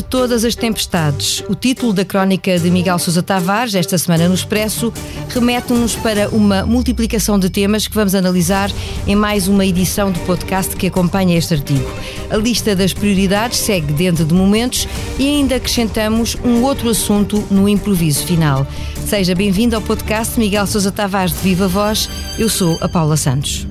de 0.00 0.04
todas 0.04 0.46
as 0.46 0.54
tempestades. 0.54 1.44
O 1.46 1.54
título 1.54 1.92
da 1.92 2.06
crónica 2.06 2.58
de 2.58 2.70
Miguel 2.70 2.98
Sousa 2.98 3.22
Tavares, 3.22 3.74
esta 3.74 3.98
semana 3.98 4.28
no 4.28 4.34
Expresso, 4.34 4.90
remete-nos 5.28 5.94
para 5.94 6.30
uma 6.30 6.64
multiplicação 6.64 7.38
de 7.38 7.50
temas 7.50 7.86
que 7.86 7.94
vamos 7.94 8.14
analisar 8.14 8.70
em 9.06 9.14
mais 9.14 9.46
uma 9.46 9.64
edição 9.64 10.10
do 10.10 10.18
podcast 10.20 10.74
que 10.74 10.86
acompanha 10.86 11.36
este 11.36 11.52
artigo. 11.52 11.86
A 12.30 12.36
lista 12.36 12.74
das 12.74 12.94
prioridades 12.94 13.58
segue 13.58 13.92
dentro 13.92 14.24
de 14.24 14.32
momentos 14.32 14.88
e 15.18 15.28
ainda 15.28 15.56
acrescentamos 15.56 16.34
um 16.42 16.62
outro 16.62 16.88
assunto 16.88 17.44
no 17.50 17.68
improviso 17.68 18.24
final. 18.24 18.66
Seja 19.06 19.34
bem-vindo 19.34 19.76
ao 19.76 19.82
podcast 19.82 20.40
Miguel 20.40 20.66
Sousa 20.66 20.90
Tavares 20.90 21.32
de 21.32 21.40
Viva 21.40 21.68
Voz. 21.68 22.08
Eu 22.38 22.48
sou 22.48 22.78
a 22.80 22.88
Paula 22.88 23.18
Santos. 23.18 23.66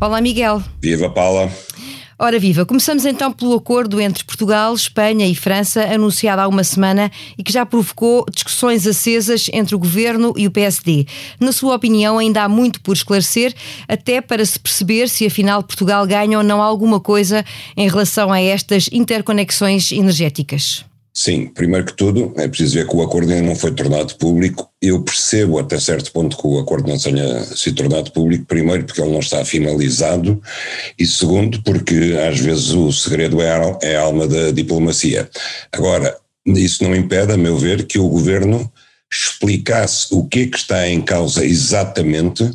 Olá, 0.00 0.20
Miguel. 0.20 0.62
Viva, 0.80 1.10
Paula. 1.10 1.50
Ora 2.18 2.38
viva, 2.38 2.64
começamos 2.64 3.04
então 3.04 3.30
pelo 3.30 3.52
acordo 3.52 4.00
entre 4.00 4.24
Portugal, 4.24 4.74
Espanha 4.74 5.26
e 5.26 5.34
França, 5.34 5.82
anunciado 5.82 6.40
há 6.40 6.48
uma 6.48 6.64
semana 6.64 7.12
e 7.36 7.42
que 7.42 7.52
já 7.52 7.66
provocou 7.66 8.24
discussões 8.32 8.86
acesas 8.86 9.50
entre 9.52 9.74
o 9.74 9.78
governo 9.78 10.32
e 10.34 10.46
o 10.46 10.50
PSD. 10.50 11.06
Na 11.38 11.52
sua 11.52 11.74
opinião, 11.74 12.16
ainda 12.16 12.42
há 12.42 12.48
muito 12.48 12.80
por 12.80 12.94
esclarecer, 12.94 13.54
até 13.86 14.22
para 14.22 14.46
se 14.46 14.58
perceber 14.58 15.10
se 15.10 15.26
afinal 15.26 15.62
Portugal 15.62 16.06
ganha 16.06 16.38
ou 16.38 16.44
não 16.44 16.62
alguma 16.62 16.98
coisa 17.00 17.44
em 17.76 17.86
relação 17.86 18.32
a 18.32 18.40
estas 18.40 18.88
interconexões 18.90 19.92
energéticas. 19.92 20.86
Sim, 21.18 21.46
primeiro 21.46 21.86
que 21.86 21.94
tudo, 21.94 22.34
é 22.36 22.46
preciso 22.46 22.74
ver 22.74 22.86
que 22.86 22.94
o 22.94 23.00
acordo 23.00 23.32
ainda 23.32 23.48
não 23.48 23.56
foi 23.56 23.72
tornado 23.72 24.14
público. 24.16 24.68
Eu 24.82 25.00
percebo 25.02 25.58
até 25.58 25.80
certo 25.80 26.12
ponto 26.12 26.36
que 26.36 26.46
o 26.46 26.58
acordo 26.58 26.90
não 26.90 26.98
tenha 26.98 27.42
sido 27.56 27.76
tornado 27.76 28.12
público, 28.12 28.44
primeiro 28.44 28.84
porque 28.84 29.00
ele 29.00 29.12
não 29.12 29.20
está 29.20 29.42
finalizado, 29.42 30.42
e 30.98 31.06
segundo 31.06 31.62
porque 31.62 32.14
às 32.28 32.38
vezes 32.38 32.68
o 32.72 32.92
segredo 32.92 33.40
é, 33.40 33.48
é 33.80 33.96
a 33.96 34.02
alma 34.02 34.28
da 34.28 34.50
diplomacia. 34.50 35.26
Agora, 35.72 36.14
isso 36.46 36.84
não 36.84 36.94
impede, 36.94 37.32
a 37.32 37.36
meu 37.38 37.56
ver, 37.56 37.86
que 37.86 37.98
o 37.98 38.10
governo 38.10 38.70
explicasse 39.36 40.08
o 40.10 40.24
que 40.24 40.40
é 40.40 40.46
que 40.46 40.56
está 40.56 40.88
em 40.88 41.00
causa 41.02 41.44
exatamente, 41.44 42.50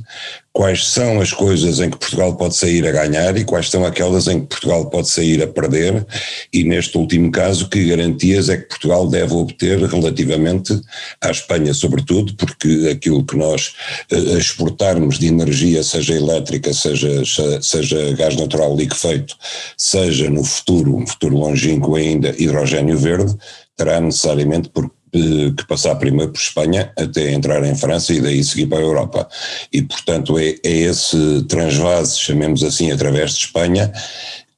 quais 0.51 0.87
são 0.87 1.21
as 1.21 1.31
coisas 1.31 1.79
em 1.79 1.89
que 1.89 1.97
Portugal 1.97 2.35
pode 2.35 2.55
sair 2.55 2.85
a 2.85 2.91
ganhar 2.91 3.37
e 3.37 3.45
quais 3.45 3.69
são 3.69 3.85
aquelas 3.85 4.27
em 4.27 4.41
que 4.41 4.47
Portugal 4.47 4.89
pode 4.89 5.07
sair 5.07 5.41
a 5.41 5.47
perder, 5.47 6.05
e 6.51 6.63
neste 6.63 6.97
último 6.97 7.31
caso, 7.31 7.69
que 7.69 7.85
garantias 7.85 8.49
é 8.49 8.57
que 8.57 8.67
Portugal 8.67 9.07
deve 9.07 9.33
obter 9.33 9.79
relativamente 9.79 10.81
à 11.21 11.31
Espanha, 11.31 11.73
sobretudo, 11.73 12.33
porque 12.35 12.89
aquilo 12.91 13.23
que 13.23 13.37
nós 13.37 13.73
uh, 14.11 14.37
exportarmos 14.37 15.19
de 15.19 15.27
energia, 15.27 15.83
seja 15.83 16.15
elétrica, 16.15 16.73
seja, 16.73 17.23
seja 17.61 18.13
gás 18.13 18.35
natural 18.35 18.75
liquefeito, 18.75 19.35
seja 19.77 20.29
no 20.29 20.43
futuro, 20.43 20.97
um 20.97 21.07
futuro 21.07 21.37
longínquo 21.37 21.95
ainda, 21.95 22.35
hidrogênio 22.37 22.97
verde, 22.97 23.33
terá 23.77 24.01
necessariamente 24.01 24.69
que 25.11 25.67
passar 25.67 25.95
primeiro 25.95 26.31
por 26.31 26.39
Espanha 26.39 26.91
até 26.97 27.33
entrar 27.33 27.63
em 27.63 27.75
França 27.75 28.13
e 28.13 28.21
daí 28.21 28.43
seguir 28.43 28.67
para 28.67 28.79
a 28.79 28.81
Europa. 28.81 29.27
E, 29.71 29.81
portanto, 29.81 30.37
é, 30.39 30.55
é 30.63 30.71
esse 30.71 31.43
transvase, 31.49 32.19
chamemos 32.19 32.63
assim, 32.63 32.91
através 32.91 33.31
de 33.31 33.39
Espanha, 33.39 33.91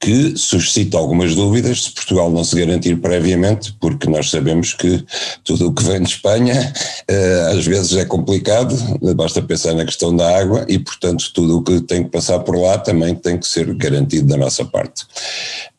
que 0.04 0.36
suscita 0.36 0.98
algumas 0.98 1.34
dúvidas 1.34 1.84
se 1.84 1.90
Portugal 1.90 2.30
não 2.30 2.44
se 2.44 2.54
garantir 2.54 2.94
previamente, 2.96 3.74
porque 3.80 4.06
nós 4.06 4.28
sabemos 4.28 4.74
que 4.74 5.02
tudo 5.42 5.68
o 5.68 5.72
que 5.72 5.82
vem 5.82 6.02
de 6.02 6.10
Espanha 6.10 6.74
uh, 7.10 7.56
às 7.56 7.64
vezes 7.64 7.96
é 7.96 8.04
complicado, 8.04 8.76
basta 9.16 9.40
pensar 9.40 9.72
na 9.72 9.84
questão 9.86 10.14
da 10.14 10.38
água 10.38 10.66
e, 10.68 10.78
portanto, 10.78 11.32
tudo 11.32 11.56
o 11.56 11.62
que 11.62 11.80
tem 11.80 12.04
que 12.04 12.10
passar 12.10 12.40
por 12.40 12.54
lá 12.54 12.76
também 12.76 13.14
tem 13.14 13.38
que 13.38 13.48
ser 13.48 13.72
garantido 13.74 14.28
da 14.28 14.36
nossa 14.36 14.66
parte. 14.66 15.06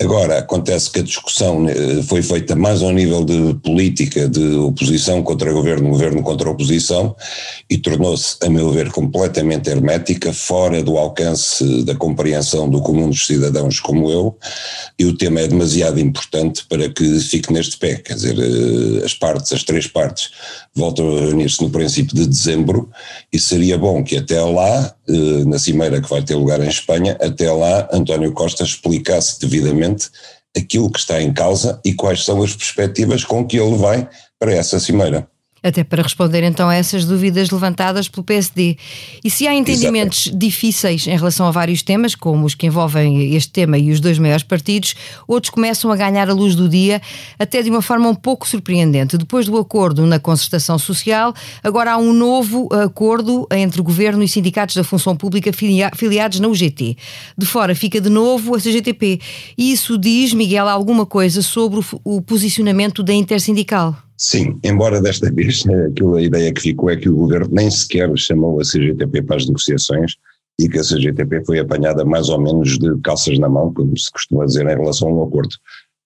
Agora, 0.02 0.40
acontece 0.40 0.90
que 0.90 1.02
a 1.02 1.04
discussão 1.04 1.70
eh, 1.70 2.02
foi 2.08 2.24
feita 2.24 2.56
mais 2.56 2.82
ao 2.82 2.92
nível 2.92 3.24
de 3.24 3.54
política, 3.64 4.28
de 4.28 4.56
oposição 4.56 5.22
contra 5.22 5.54
governo, 5.54 5.90
governo 5.90 6.24
contra 6.24 6.50
oposição, 6.50 7.16
e 7.70 7.78
tornou-se, 7.78 8.38
a 8.42 8.50
meu 8.50 8.72
ver, 8.72 8.92
completamente 8.92 9.70
hermética, 9.70 10.34
fora 10.34 10.82
do 10.82 10.98
alcance 10.98 11.84
da 11.84 11.94
compreensão 11.94 12.68
do 12.68 12.82
comum 12.82 13.10
dos 13.10 13.26
cidadãos 13.26 13.80
como 13.80 14.10
eu 14.10 14.15
eu, 14.16 14.38
e 14.98 15.06
o 15.06 15.18
tema 15.18 15.42
é 15.42 15.48
demasiado 15.48 16.00
importante 16.00 16.66
para 16.68 16.90
que 16.90 17.20
fique 17.20 17.52
neste 17.52 17.78
pé. 17.78 17.96
Quer 17.96 18.16
dizer, 18.16 18.38
eh, 18.38 19.06
as 19.06 19.14
partes, 19.14 19.54
as 19.54 19.64
três 19.64 19.88
partes, 19.88 20.32
voltam 20.74 21.18
a 21.18 21.22
reunir-se 21.22 21.62
no 21.62 21.70
princípio 21.70 22.16
de 22.16 22.26
dezembro 22.26 22.90
e 23.32 23.40
seria 23.40 23.78
bom 23.78 24.04
que 24.04 24.18
até 24.18 24.42
lá, 24.42 24.96
eh, 25.08 25.46
na 25.46 25.60
cimeira 25.60 26.02
que 26.02 26.10
vai 26.10 26.24
ter 26.24 26.36
lugar 26.36 26.62
em 26.62 26.70
Espanha, 26.70 27.18
até 27.22 27.52
lá 27.52 27.88
António 27.92 28.32
Costa 28.32 28.64
explicasse 28.64 29.40
devidamente 29.40 30.10
aquilo 30.58 30.90
que 30.90 31.00
está 31.00 31.22
em 31.22 31.34
causa 31.34 31.80
e 31.84 31.94
quais 31.94 32.24
são 32.24 32.42
as 32.42 32.56
perspectivas 32.56 33.24
com 33.24 33.46
que 33.46 33.60
ele 33.60 33.76
vai 33.76 34.08
para 34.40 34.54
essa 34.54 34.80
cimeira 34.80 35.28
até 35.66 35.84
para 35.84 36.04
responder 36.04 36.44
então 36.44 36.70
a 36.70 36.76
essas 36.76 37.06
dúvidas 37.06 37.50
levantadas 37.50 38.08
pelo 38.08 38.24
PSD. 38.24 38.78
E 39.24 39.30
se 39.32 39.48
há 39.48 39.54
entendimentos 39.54 40.28
Exato. 40.28 40.38
difíceis 40.38 41.08
em 41.08 41.18
relação 41.18 41.48
a 41.48 41.52
vários 41.52 41.82
temas, 41.82 42.14
como 42.14 42.46
os 42.46 42.54
que 42.54 42.68
envolvem 42.68 43.34
este 43.34 43.52
tema 43.52 43.76
e 43.76 43.92
os 43.92 44.00
dois 44.00 44.20
maiores 44.20 44.44
partidos, 44.44 44.94
outros 45.28 45.50
começam 45.50 45.92
a 45.92 45.96
ganhar 45.96 46.30
a 46.30 46.34
luz 46.34 46.54
do 46.54 46.70
dia, 46.70 47.02
até 47.40 47.64
de 47.64 47.72
uma 47.72 47.82
forma 47.82 48.08
um 48.08 48.14
pouco 48.14 48.48
surpreendente. 48.48 49.18
Depois 49.18 49.48
do 49.48 49.58
acordo 49.58 50.06
na 50.06 50.20
concertação 50.20 50.78
social, 50.78 51.34
agora 51.64 51.94
há 51.94 51.98
um 51.98 52.14
novo 52.14 52.70
acordo 52.72 53.48
entre 53.52 53.82
o 53.82 53.84
governo 53.84 54.22
e 54.22 54.28
sindicatos 54.28 54.76
da 54.76 54.84
função 54.84 55.16
pública 55.16 55.52
filiados 55.52 56.40
na 56.40 56.48
UGT. 56.48 56.96
De 57.36 57.46
fora 57.46 57.74
fica 57.74 58.00
de 58.00 58.10
novo 58.10 58.54
a 58.54 58.60
CGTP. 58.60 59.20
E 59.58 59.72
isso 59.72 59.98
diz, 59.98 60.32
Miguel, 60.32 60.70
alguma 60.70 61.08
coisa 61.08 61.42
sobre 61.42 61.80
o 62.04 62.22
posicionamento 62.22 63.02
da 63.02 63.14
intersindical? 63.14 64.05
Sim, 64.18 64.58
embora 64.64 65.02
desta 65.02 65.32
vez 65.32 65.66
eh, 65.66 65.88
aquilo, 65.88 66.16
a 66.16 66.22
ideia 66.22 66.54
que 66.54 66.62
ficou 66.62 66.90
é 66.90 66.96
que 66.96 67.10
o 67.10 67.16
governo 67.16 67.50
nem 67.52 67.70
sequer 67.70 68.10
chamou 68.18 68.60
a 68.60 68.64
CGTP 68.64 69.22
para 69.24 69.36
as 69.36 69.46
negociações 69.46 70.14
e 70.60 70.70
que 70.70 70.80
a 70.80 70.84
CGTP 70.84 71.44
foi 71.46 71.60
apanhada 71.60 72.06
mais 72.06 72.30
ou 72.30 72.40
menos 72.40 72.78
de 72.80 72.98
calças 73.02 73.38
na 73.40 73.50
mão, 73.50 73.74
como 73.74 73.98
se 73.98 74.10
costuma 74.12 74.46
dizer 74.46 74.66
em 74.66 74.78
relação 74.78 75.10
ao 75.10 75.28
acordo, 75.28 75.54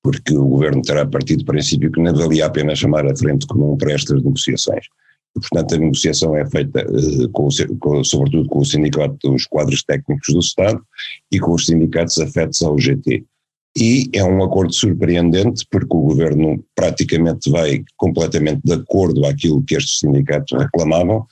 porque 0.03 0.36
o 0.36 0.46
governo 0.46 0.81
terá 0.81 1.06
partido 1.06 1.40
do 1.40 1.46
princípio 1.46 1.92
que 1.92 2.02
não 2.02 2.16
valia 2.16 2.48
a 2.48 2.50
pena 2.50 2.75
chamar 2.75 3.06
a 3.06 3.16
frente 3.16 3.46
comum 3.46 3.78
para 3.78 3.94
estas 3.94 4.24
negociações. 4.24 4.86
E, 5.38 5.40
portanto, 5.40 5.75
a 5.75 5.78
negociação 5.78 6.36
é 6.36 6.50
feita, 6.50 6.84
uh, 6.90 7.30
com, 7.30 7.48
com, 7.80 8.03
sobretudo 8.03 8.50
com 8.50 8.59
o 8.59 8.66
sindicato 8.66 9.16
dos 9.24 9.46
quadros 9.46 9.84
técnicos 9.84 10.34
do 10.34 10.40
Estado 10.40 10.81
e 11.31 11.40
com 11.40 11.53
os 11.53 11.68
sindicatos 11.68 12.18
afetos 12.18 12.59
ao 12.64 12.80
GT 12.80 13.24
e 13.78 14.09
é 14.13 14.24
um 14.24 14.44
acordo 14.44 14.74
surpreendente 14.74 15.66
porque 15.69 15.96
o 15.96 16.02
governo 16.02 16.63
praticamente 16.75 17.50
vai 17.50 17.84
completamente 17.97 18.62
de 18.63 18.74
acordo 18.74 19.25
àquilo 19.25 19.63
que 19.63 19.75
estes 19.75 20.00
sindicatos 20.00 20.57
reclamavam 20.57 21.25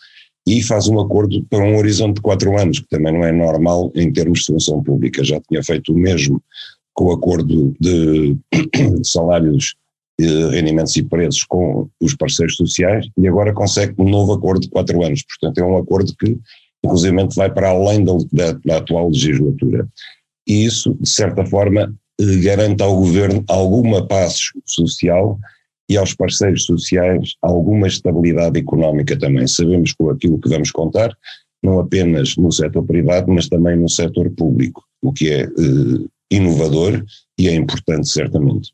e 0.48 0.64
faz 0.64 0.88
um 0.88 1.00
acordo 1.00 1.44
para 1.50 1.64
um 1.64 1.78
horizonte 1.78 2.16
de 2.16 2.22
quatro 2.22 2.58
anos, 2.58 2.80
que 2.80 2.88
também 2.88 3.12
não 3.12 3.24
é 3.24 3.34
normal 3.34 3.92
em 3.94 4.12
termos 4.14 4.40
de 4.40 4.46
função 4.46 4.82
pública. 4.82 5.24
Já 5.24 5.42
tinha 5.42 5.62
feito 5.62 5.92
o 5.92 5.98
mesmo 5.98 6.42
com 6.94 7.06
o 7.06 7.12
acordo 7.12 7.76
de 7.82 8.38
salários, 9.04 9.76
rendimentos 10.20 10.96
e 10.96 11.04
preços 11.04 11.44
com 11.44 11.90
os 12.02 12.16
parceiros 12.16 12.56
sociais 12.56 13.08
e 13.18 13.28
agora 13.28 13.54
consegue 13.54 13.94
um 14.00 14.10
novo 14.10 14.34
acordo 14.34 14.62
de 14.62 14.70
quatro 14.70 15.04
anos. 15.04 15.22
Portanto, 15.24 15.58
é 15.60 15.66
um 15.66 15.78
acordo 15.78 16.16
que, 16.18 16.38
inclusive, 16.84 17.28
vai 17.36 17.54
para 17.54 17.70
além 17.70 18.06
da, 18.06 18.14
da, 18.32 18.52
da 18.66 18.78
atual 18.78 19.10
legislatura. 19.10 19.88
E 20.48 20.66
isso, 20.66 20.96
de 21.00 21.10
certa 21.10 21.46
forma, 21.46 21.82
eh, 21.82 22.07
garanta 22.42 22.84
ao 22.84 22.96
governo 22.96 23.44
alguma 23.48 24.06
paz 24.06 24.52
social 24.66 25.40
e 25.90 25.98
aos 25.98 26.14
parceiros 26.14 26.66
sociais 26.66 27.36
alguma 27.42 27.88
estabilidade 27.88 28.60
económica 28.60 29.18
também. 29.18 29.48
Sabemos 29.48 29.94
com 29.94 30.10
aquilo 30.10 30.40
que 30.40 30.50
vamos 30.50 30.72
contar, 30.72 31.16
não 31.64 31.80
apenas 31.80 32.36
no 32.36 32.52
setor 32.52 32.84
privado, 32.86 33.32
mas 33.32 33.48
também 33.48 33.78
no 33.78 33.90
setor 33.90 34.30
público, 34.32 34.84
o 35.02 35.14
que 35.14 35.30
é 35.30 35.44
eh, 35.44 36.06
inovador 36.32 37.04
e 37.38 37.48
é 37.48 37.56
importante 37.56 38.10
certamente. 38.10 38.74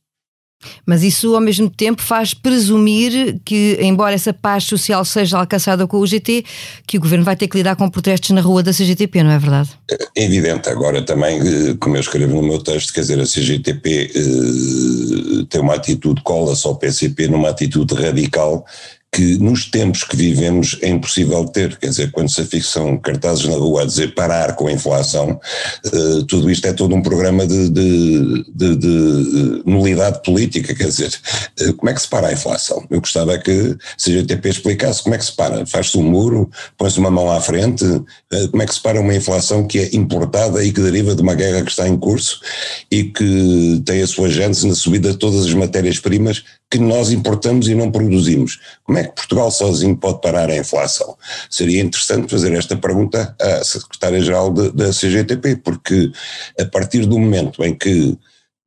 Mas 0.86 1.04
isso, 1.04 1.36
ao 1.36 1.42
mesmo 1.42 1.69
tempo, 1.69 2.01
faz 2.01 2.33
presumir 2.33 3.39
que, 3.44 3.77
embora 3.81 4.15
essa 4.15 4.33
paz 4.33 4.63
social 4.63 5.04
seja 5.06 5.38
alcançada 5.38 5.88
com 5.88 5.98
o 5.98 6.06
GT, 6.06 6.44
que 6.88 6.98
o 6.98 7.01
governo 7.01 7.25
vai 7.25 7.36
ter 7.36 7.48
que 7.48 7.57
lidar 7.57 7.75
com 7.75 7.89
protestos 7.89 8.30
na 8.31 8.42
rua 8.42 8.63
da 8.63 8.71
CGTP, 8.71 9.24
não 9.24 9.31
é 9.31 9.39
verdade? 9.39 9.69
É 10.15 10.24
evidente. 10.24 10.69
Agora, 10.69 11.01
também, 11.01 11.39
eh, 11.39 11.75
como 11.80 11.95
eu 11.95 12.01
escrevo 12.01 12.36
no 12.36 12.48
meu 12.48 12.60
texto, 12.60 12.94
quer 12.94 13.01
dizer, 13.01 13.19
a 13.19 13.25
CGTP 13.25 14.12
eh, 14.15 15.45
tem 15.50 15.62
uma 15.62 15.75
atitude, 15.75 16.21
cola-se 16.24 16.65
ao 16.68 16.75
PCP 16.75 17.27
numa 17.27 17.50
atitude 17.50 17.94
radical 17.94 18.65
que 19.13 19.38
nos 19.38 19.69
tempos 19.69 20.04
que 20.04 20.18
vivemos 20.18 20.75
é 20.81 20.89
impossível 20.89 21.45
ter. 21.45 21.77
Quer 21.77 21.89
dizer, 21.89 22.12
quando 22.12 22.30
se 22.30 22.42
afixam 22.42 22.98
cartazes 22.98 23.45
na 23.45 23.56
rua 23.56 23.83
a 23.83 23.86
dizer 23.86 24.15
parar 24.15 24.56
com 24.56 24.68
a 24.68 24.71
inflação, 24.71 25.39
uh, 25.86 26.24
tudo 26.24 26.50
isto 26.50 26.68
é 26.68 26.74
todo 26.74 26.95
um 26.95 27.01
programa 27.01 27.45
de, 27.45 27.69
de, 27.69 28.45
de, 28.56 28.75
de 28.75 29.62
nulidade 29.68 30.24
política. 30.24 30.74
Quer 30.74 30.88
dizer, 30.88 31.13
uh, 31.62 31.74
como 31.74 31.92
é 31.92 31.94
que 31.94 32.01
se 32.01 32.07
para 32.07 32.27
a 32.27 32.33
inflação? 32.33 32.83
Eu 32.89 33.00
gostava 33.00 33.38
que 33.38 33.51
a 33.51 33.98
CGTP 33.98 34.50
explicasse 34.50 35.04
como 35.04 35.13
é 35.13 35.19
que 35.19 35.25
se 35.25 35.36
para. 35.36 35.63
Faz-se 35.68 35.95
um 35.95 36.04
muro, 36.04 36.50
põe-se 36.75 36.98
uma 36.98 37.12
mão 37.12 37.31
à 37.31 37.39
frente, 37.39 37.86
uh, 37.86 38.50
como 38.50 38.63
é 38.63 38.65
que 38.65 38.74
se 38.74 38.81
para 38.81 39.00
uma 39.00 39.13
inflação 39.13 39.68
que 39.68 39.77
é 39.77 39.95
importada 39.95 40.63
e 40.63 40.74
que 40.74 40.81
deriva 40.81 41.13
de 41.13 41.21
uma 41.21 41.36
guerra 41.36 41.62
que 41.62 41.69
está 41.69 41.88
em 41.88 41.98
curso 41.98 42.42
e 42.89 43.04
que 43.04 43.83
tem 43.86 44.01
a 44.01 44.07
sua 44.07 44.27
gênese 44.27 44.68
na 44.68 44.74
subida 44.74 45.12
de 45.12 45.19
todas 45.19 45.45
as 45.45 45.54
matérias-primas 45.54 46.44
que 46.74 46.80
nós 46.80 47.12
importamos 47.12 47.68
e 47.68 47.75
não 47.75 47.92
produzimos. 47.92 48.60
Como 48.84 48.98
é 48.98 49.04
que 49.04 49.14
Portugal 49.14 49.52
sozinho 49.52 49.96
pode 49.96 50.20
parar 50.22 50.50
a 50.50 50.58
inflação? 50.58 51.16
Seria 51.48 51.84
interessante 51.84 52.31
fazer 52.31 52.52
esta 52.54 52.75
pergunta 52.75 53.36
à 53.40 53.64
Secretária-Geral 53.64 54.52
da 54.52 54.90
CGTP, 54.90 55.58
porque 55.58 56.12
a 56.60 56.66
partir 56.66 57.06
do 57.06 57.20
momento 57.20 57.64
em 57.64 57.75
que 57.75 58.18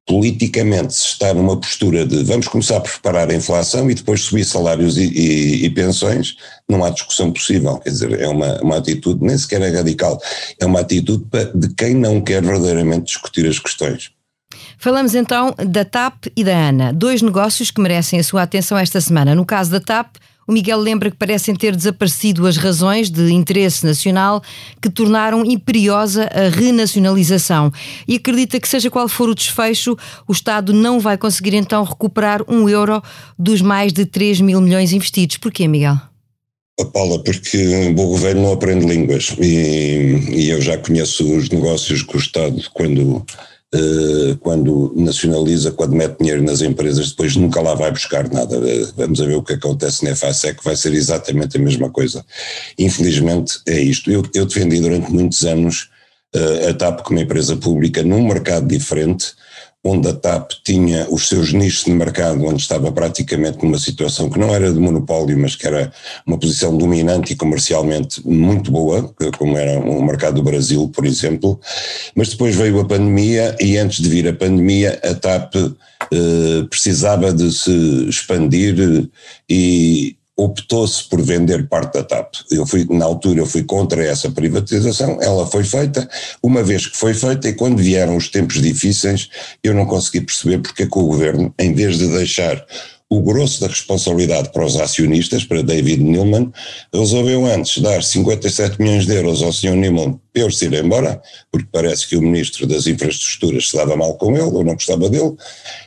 politicamente 0.06 0.94
se 0.94 1.04
está 1.04 1.34
numa 1.34 1.58
postura 1.58 2.06
de 2.06 2.22
vamos 2.22 2.46
começar 2.46 2.76
a 2.76 2.80
preparar 2.80 3.28
a 3.28 3.34
inflação 3.34 3.90
e 3.90 3.94
depois 3.94 4.20
subir 4.20 4.44
salários 4.44 4.96
e, 4.96 5.02
e, 5.02 5.64
e, 5.64 5.70
pensões, 5.70 6.36
não 6.68 6.84
há 6.84 6.90
discussão 6.90 7.32
possível. 7.32 7.76
Quer 7.78 7.90
dizer, 7.90 8.20
é 8.20 8.28
uma, 8.28 8.62
uma 8.62 8.76
atitude, 8.76 9.20
nem 9.20 9.36
sequer 9.36 9.62
é 9.62 9.70
radical, 9.70 10.22
é 10.60 10.64
uma 10.64 10.78
atitude 10.78 11.24
de 11.56 11.74
quem 11.74 11.92
não 11.92 12.20
quer 12.20 12.40
verdadeiramente 12.40 13.06
discutir 13.06 13.48
as 13.48 13.58
questões. 13.58 14.12
Falamos 14.78 15.14
então 15.14 15.54
da 15.56 15.84
TAP 15.84 16.26
e 16.36 16.44
da 16.44 16.68
ANA, 16.68 16.92
dois 16.92 17.22
negócios 17.22 17.70
que 17.70 17.80
merecem 17.80 18.18
a 18.18 18.24
sua 18.24 18.42
atenção 18.42 18.78
esta 18.78 19.00
semana. 19.00 19.34
No 19.34 19.44
caso 19.44 19.70
da 19.70 19.80
TAP, 19.80 20.16
o 20.46 20.52
Miguel 20.52 20.78
lembra 20.78 21.10
que 21.10 21.16
parecem 21.16 21.56
ter 21.56 21.74
desaparecido 21.74 22.46
as 22.46 22.56
razões 22.56 23.10
de 23.10 23.32
interesse 23.32 23.84
nacional 23.84 24.40
que 24.80 24.88
tornaram 24.88 25.44
imperiosa 25.44 26.30
a 26.32 26.48
renacionalização 26.48 27.72
e 28.06 28.14
acredita 28.14 28.60
que, 28.60 28.68
seja 28.68 28.88
qual 28.88 29.08
for 29.08 29.28
o 29.28 29.34
desfecho, 29.34 29.96
o 30.26 30.32
Estado 30.32 30.72
não 30.72 31.00
vai 31.00 31.18
conseguir 31.18 31.54
então 31.54 31.82
recuperar 31.82 32.42
um 32.48 32.68
euro 32.68 33.02
dos 33.36 33.60
mais 33.60 33.92
de 33.92 34.06
3 34.06 34.40
mil 34.40 34.60
milhões 34.60 34.92
investidos. 34.92 35.36
Porquê, 35.36 35.66
Miguel? 35.66 35.96
Paula, 36.92 37.18
porque 37.24 37.88
o 37.88 37.94
governo 37.94 38.42
não 38.42 38.52
aprende 38.52 38.86
línguas 38.86 39.34
e, 39.40 40.20
e 40.30 40.50
eu 40.50 40.60
já 40.60 40.76
conheço 40.76 41.24
os 41.36 41.48
negócios 41.48 42.02
que 42.02 42.16
o 42.16 42.20
Estado, 42.20 42.62
quando 42.74 43.24
quando 44.40 44.92
nacionaliza, 44.96 45.72
quando 45.72 45.96
mete 45.96 46.18
dinheiro 46.18 46.42
nas 46.42 46.62
empresas, 46.62 47.10
depois 47.10 47.36
nunca 47.36 47.60
lá 47.60 47.74
vai 47.74 47.90
buscar 47.90 48.28
nada. 48.30 48.56
Eh, 48.56 48.86
vamos 48.96 49.18
ver 49.18 49.34
o 49.34 49.42
que 49.42 49.54
acontece 49.54 50.04
na 50.04 50.14
FASEC, 50.14 50.62
vai 50.62 50.76
ser 50.76 50.94
exatamente 50.94 51.56
a 51.56 51.60
mesma 51.60 51.90
coisa. 51.90 52.24
Infelizmente 52.78 53.60
é 53.66 53.80
isto. 53.80 54.10
Eu, 54.10 54.22
eu 54.34 54.46
defendi 54.46 54.80
durante 54.80 55.10
muitos 55.10 55.44
anos 55.44 55.88
uh, 56.34 56.70
a 56.70 56.74
TAP 56.74 57.02
como 57.02 57.18
empresa 57.18 57.56
pública 57.56 58.02
num 58.02 58.26
mercado 58.26 58.66
diferente, 58.66 59.32
onde 59.86 60.08
a 60.08 60.12
TAP 60.12 60.52
tinha 60.64 61.06
os 61.10 61.28
seus 61.28 61.52
nichos 61.52 61.84
de 61.84 61.92
mercado, 61.92 62.44
onde 62.44 62.60
estava 62.60 62.90
praticamente 62.90 63.62
numa 63.62 63.78
situação 63.78 64.28
que 64.28 64.38
não 64.38 64.54
era 64.54 64.72
de 64.72 64.78
monopólio, 64.78 65.38
mas 65.38 65.54
que 65.54 65.66
era 65.66 65.92
uma 66.26 66.38
posição 66.38 66.76
dominante 66.76 67.32
e 67.32 67.36
comercialmente 67.36 68.26
muito 68.26 68.70
boa, 68.70 69.14
como 69.38 69.56
era 69.56 69.78
o 69.78 70.02
mercado 70.02 70.36
do 70.36 70.42
Brasil, 70.42 70.90
por 70.94 71.06
exemplo. 71.06 71.60
Mas 72.14 72.30
depois 72.30 72.54
veio 72.54 72.80
a 72.80 72.84
pandemia 72.84 73.56
e 73.60 73.76
antes 73.76 74.02
de 74.02 74.08
vir 74.08 74.28
a 74.28 74.32
pandemia, 74.32 75.00
a 75.04 75.14
TAP 75.14 75.54
eh, 76.12 76.66
precisava 76.68 77.32
de 77.32 77.52
se 77.52 78.08
expandir 78.08 79.08
e 79.48 80.15
optou-se 80.36 81.08
por 81.08 81.22
vender 81.22 81.66
parte 81.66 81.94
da 81.94 82.04
TAP. 82.04 82.34
Eu 82.50 82.66
fui, 82.66 82.86
na 82.90 83.06
altura, 83.06 83.40
eu 83.40 83.46
fui 83.46 83.64
contra 83.64 84.04
essa 84.04 84.30
privatização, 84.30 85.18
ela 85.22 85.46
foi 85.46 85.64
feita, 85.64 86.08
uma 86.42 86.62
vez 86.62 86.86
que 86.86 86.96
foi 86.96 87.14
feita, 87.14 87.48
e 87.48 87.54
quando 87.54 87.78
vieram 87.78 88.16
os 88.16 88.28
tempos 88.28 88.60
difíceis, 88.60 89.30
eu 89.64 89.72
não 89.72 89.86
consegui 89.86 90.20
perceber 90.20 90.58
porque 90.58 90.82
é 90.82 90.86
que 90.86 90.98
o 90.98 91.06
governo, 91.06 91.54
em 91.58 91.72
vez 91.72 91.98
de 91.98 92.08
deixar 92.08 92.64
o 93.08 93.22
grosso 93.22 93.60
da 93.60 93.68
responsabilidade 93.68 94.50
para 94.52 94.64
os 94.64 94.76
acionistas, 94.76 95.44
para 95.44 95.62
David 95.62 96.02
Newman, 96.02 96.52
resolveu 96.92 97.46
antes 97.46 97.80
dar 97.80 98.02
57 98.02 98.82
milhões 98.82 99.06
de 99.06 99.14
euros 99.14 99.42
ao 99.42 99.52
Sr. 99.52 99.76
Newman 99.76 100.18
para 100.32 100.42
ele 100.42 100.52
se 100.52 100.66
ir 100.66 100.74
embora, 100.74 101.22
porque 101.50 101.68
parece 101.70 102.08
que 102.08 102.16
o 102.16 102.20
Ministro 102.22 102.66
das 102.66 102.86
Infraestruturas 102.86 103.68
se 103.68 103.76
dava 103.76 103.96
mal 103.96 104.14
com 104.14 104.34
ele, 104.34 104.42
ou 104.42 104.64
não 104.64 104.74
gostava 104.74 105.08
dele, 105.08 105.34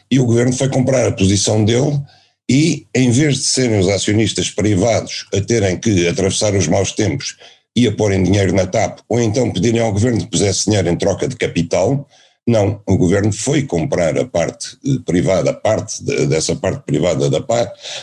e 0.10 0.20
o 0.20 0.26
governo 0.26 0.54
foi 0.54 0.70
comprar 0.70 1.06
a 1.08 1.12
posição 1.12 1.64
dele 1.66 2.02
e, 2.50 2.88
em 2.96 3.12
vez 3.12 3.36
de 3.36 3.44
serem 3.44 3.80
os 3.80 3.88
acionistas 3.88 4.50
privados 4.50 5.28
a 5.32 5.40
terem 5.40 5.78
que 5.78 6.08
atravessar 6.08 6.56
os 6.56 6.68
maus 6.68 6.92
tempos 6.94 7.38
e 7.76 7.88
a 7.88 7.92
porem 7.92 8.24
dinheiro 8.24 8.52
na 8.54 8.66
TAP, 8.66 9.00
ou 9.08 9.22
então 9.22 9.54
pedirem 9.54 9.80
ao 9.80 9.94
governo 9.94 10.20
que 10.20 10.32
pusesse 10.32 10.66
dinheiro 10.66 10.90
em 10.90 10.98
troca 10.98 11.28
de 11.28 11.36
capital, 11.36 12.08
não, 12.48 12.82
o 12.88 12.98
governo 12.98 13.32
foi 13.32 13.62
comprar 13.62 14.18
a 14.18 14.26
parte 14.26 14.76
eh, 14.84 14.98
privada, 15.06 15.52
a 15.52 15.54
parte 15.54 16.04
de, 16.04 16.26
dessa 16.26 16.56
parte 16.56 16.82
privada 16.84 17.30
da, 17.30 17.40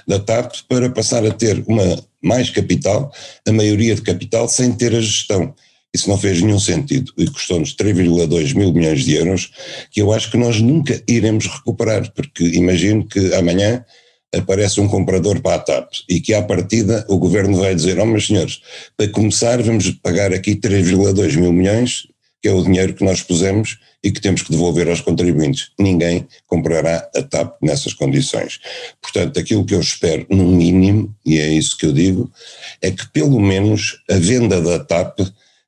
da 0.06 0.18
TAP 0.20 0.54
para 0.68 0.88
passar 0.88 1.26
a 1.26 1.32
ter 1.32 1.64
uma 1.66 2.00
mais 2.22 2.48
capital, 2.50 3.12
a 3.46 3.52
maioria 3.52 3.96
de 3.96 4.02
capital, 4.02 4.48
sem 4.48 4.72
ter 4.72 4.94
a 4.94 5.00
gestão. 5.00 5.52
Isso 5.92 6.08
não 6.08 6.16
fez 6.16 6.40
nenhum 6.40 6.60
sentido 6.60 7.12
e 7.16 7.26
custou-nos 7.26 7.74
3,2 7.74 8.54
mil 8.54 8.72
milhões 8.72 9.04
de 9.04 9.14
euros, 9.14 9.50
que 9.90 10.00
eu 10.00 10.12
acho 10.12 10.30
que 10.30 10.36
nós 10.36 10.60
nunca 10.60 11.02
iremos 11.08 11.46
recuperar, 11.46 12.12
porque 12.12 12.44
imagino 12.44 13.04
que 13.04 13.34
amanhã 13.34 13.84
aparece 14.34 14.80
um 14.80 14.88
comprador 14.88 15.40
para 15.40 15.56
a 15.56 15.58
TAP 15.58 15.90
e 16.08 16.20
que 16.20 16.34
à 16.34 16.42
partida 16.42 17.04
o 17.08 17.18
governo 17.18 17.58
vai 17.58 17.74
dizer, 17.74 17.98
oh 17.98 18.06
meus 18.06 18.26
senhores, 18.26 18.60
para 18.96 19.08
começar 19.08 19.62
vamos 19.62 19.90
pagar 20.02 20.32
aqui 20.32 20.54
3,2 20.56 21.36
mil 21.36 21.52
milhões, 21.52 22.06
que 22.42 22.48
é 22.48 22.52
o 22.52 22.62
dinheiro 22.62 22.94
que 22.94 23.04
nós 23.04 23.22
pusemos 23.22 23.78
e 24.02 24.10
que 24.10 24.20
temos 24.20 24.42
que 24.42 24.50
devolver 24.50 24.88
aos 24.88 25.00
contribuintes. 25.00 25.70
Ninguém 25.78 26.26
comprará 26.46 27.08
a 27.14 27.22
TAP 27.22 27.56
nessas 27.62 27.92
condições. 27.92 28.60
Portanto, 29.00 29.38
aquilo 29.38 29.64
que 29.64 29.74
eu 29.74 29.80
espero, 29.80 30.26
no 30.30 30.46
mínimo, 30.46 31.12
e 31.24 31.38
é 31.38 31.48
isso 31.48 31.76
que 31.76 31.86
eu 31.86 31.92
digo, 31.92 32.30
é 32.80 32.90
que 32.90 33.08
pelo 33.10 33.40
menos 33.40 33.98
a 34.08 34.14
venda 34.14 34.60
da 34.60 34.78
TAP 34.78 35.20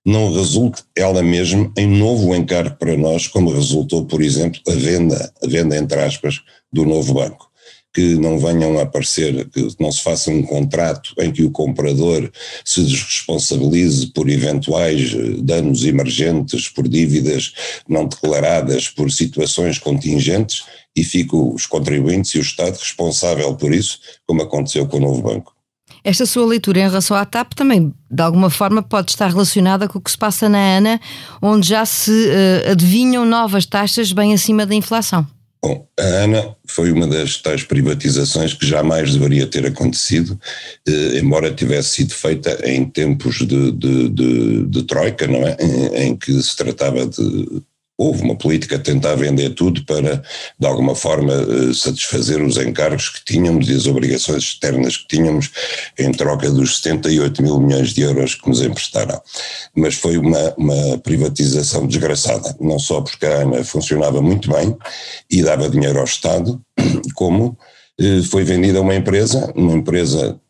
não 0.04 0.32
resulte 0.32 0.82
ela 0.96 1.22
mesma 1.22 1.72
em 1.76 1.86
novo 1.86 2.34
encargo 2.34 2.76
para 2.76 2.96
nós, 2.96 3.26
como 3.26 3.52
resultou, 3.52 4.06
por 4.06 4.22
exemplo, 4.22 4.60
a 4.68 4.72
venda, 4.72 5.32
a 5.42 5.46
venda 5.46 5.76
entre 5.76 6.00
aspas, 6.00 6.40
do 6.72 6.84
novo 6.84 7.14
banco 7.14 7.47
que 7.94 8.14
não 8.16 8.38
venham 8.38 8.78
a 8.78 8.82
aparecer, 8.82 9.48
que 9.48 9.66
não 9.80 9.90
se 9.90 10.02
faça 10.02 10.30
um 10.30 10.42
contrato 10.42 11.14
em 11.18 11.32
que 11.32 11.42
o 11.42 11.50
comprador 11.50 12.30
se 12.64 12.82
desresponsabilize 12.82 14.08
por 14.08 14.28
eventuais 14.28 15.14
eh, 15.14 15.40
danos 15.42 15.84
emergentes, 15.84 16.68
por 16.68 16.86
dívidas 16.86 17.52
não 17.88 18.06
declaradas, 18.06 18.88
por 18.88 19.10
situações 19.10 19.78
contingentes 19.78 20.64
e 20.94 21.02
fique 21.02 21.34
os 21.34 21.66
contribuintes 21.66 22.34
e 22.34 22.38
o 22.38 22.42
Estado 22.42 22.76
responsável 22.76 23.54
por 23.54 23.72
isso, 23.72 23.98
como 24.26 24.42
aconteceu 24.42 24.86
com 24.86 24.98
o 24.98 25.00
novo 25.00 25.22
banco. 25.22 25.58
Esta 26.04 26.26
sua 26.26 26.46
leitura 26.46 26.80
em 26.80 26.88
relação 26.88 27.16
à 27.16 27.24
TAP 27.24 27.54
também, 27.54 27.92
de 28.10 28.22
alguma 28.22 28.50
forma, 28.50 28.82
pode 28.82 29.10
estar 29.10 29.28
relacionada 29.28 29.88
com 29.88 29.98
o 29.98 30.00
que 30.00 30.10
se 30.10 30.18
passa 30.18 30.48
na 30.48 30.76
ANA, 30.76 31.00
onde 31.42 31.68
já 31.68 31.84
se 31.84 32.10
uh, 32.10 32.70
adivinham 32.70 33.24
novas 33.24 33.66
taxas 33.66 34.12
bem 34.12 34.32
acima 34.32 34.64
da 34.64 34.74
inflação. 34.74 35.26
Bom, 35.60 35.88
a 35.98 36.02
ANA 36.22 36.56
foi 36.66 36.92
uma 36.92 37.06
das 37.06 37.36
tais 37.38 37.64
privatizações 37.64 38.54
que 38.54 38.64
jamais 38.64 39.12
deveria 39.12 39.46
ter 39.46 39.66
acontecido, 39.66 40.38
eh, 40.86 41.18
embora 41.18 41.52
tivesse 41.52 41.96
sido 41.96 42.14
feita 42.14 42.58
em 42.64 42.84
tempos 42.84 43.38
de, 43.38 43.72
de, 43.72 44.08
de, 44.08 44.66
de 44.66 44.82
troika, 44.84 45.26
não 45.26 45.46
é? 45.46 45.56
Em, 45.60 46.08
em, 46.08 46.16
que 46.16 46.32
se 46.40 46.56
tratava 46.56 47.04
de 47.06 47.62
houve 47.98 48.22
uma 48.22 48.36
política 48.36 48.76
a 48.76 48.78
tentar 48.78 49.16
vender 49.16 49.50
tudo 49.50 49.84
para, 49.84 50.22
de 50.58 50.66
alguma 50.66 50.94
forma, 50.94 51.32
eh, 51.32 51.74
satisfazer 51.74 52.40
os 52.40 52.56
encargos 52.56 53.08
que 53.08 53.24
tínhamos 53.24 53.68
e 53.68 53.74
as 53.74 53.86
obrigações 53.86 54.44
externas 54.44 54.96
que 54.96 55.08
tínhamos 55.08 55.50
em 55.98 56.12
troca 56.12 56.48
dos 56.48 56.76
78 56.76 57.42
mil 57.42 57.58
milhões 57.58 57.92
de 57.92 58.02
euros 58.02 58.36
que 58.36 58.48
nos 58.48 58.62
emprestaram. 58.62 59.20
Mas 59.74 59.96
foi 59.96 60.16
uma, 60.16 60.54
uma 60.56 60.98
privatização 60.98 61.88
desgraçada, 61.88 62.56
não 62.60 62.78
só 62.78 63.00
porque 63.00 63.26
a 63.26 63.42
ANA 63.42 63.64
funcionava 63.64 64.22
muito 64.22 64.48
bem 64.48 64.76
e 65.28 65.42
dava 65.42 65.68
dinheiro 65.68 65.98
ao 65.98 66.04
Estado, 66.04 66.60
como 67.16 67.58
eh, 68.00 68.22
foi 68.30 68.44
vendida 68.44 68.78
a 68.78 68.82
uma 68.82 68.94
empresa, 68.94 69.52
uma 69.56 69.72
empresa 69.72 70.40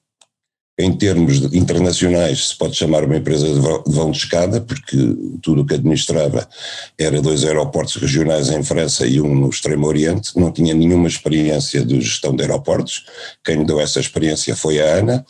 em 0.78 0.92
termos 0.92 1.52
internacionais, 1.52 2.49
se 2.49 2.56
pode 2.56 2.76
chamar 2.76 3.04
uma 3.04 3.16
empresa 3.16 3.52
de 3.52 3.58
vão 3.58 4.12
de 4.12 4.18
escada, 4.18 4.61
porque 4.61 4.97
tudo 5.42 5.62
o 5.62 5.66
que 5.66 5.75
administrava 5.75 6.49
era 6.97 7.20
dois 7.20 7.44
aeroportos 7.44 7.97
regionais 7.97 8.49
em 8.49 8.62
França 8.62 9.04
e 9.04 9.20
um 9.20 9.35
no 9.35 9.50
Extremo 9.50 9.88
Oriente, 9.88 10.38
não 10.38 10.52
tinha 10.52 10.73
nenhuma 10.73 11.08
experiência 11.08 11.85
de 11.85 12.00
gestão 12.00 12.35
de 12.35 12.42
aeroportos, 12.42 13.06
quem 13.44 13.64
deu 13.64 13.80
essa 13.80 13.99
experiência 13.99 14.54
foi 14.54 14.80
a 14.80 14.99
Ana, 14.99 15.26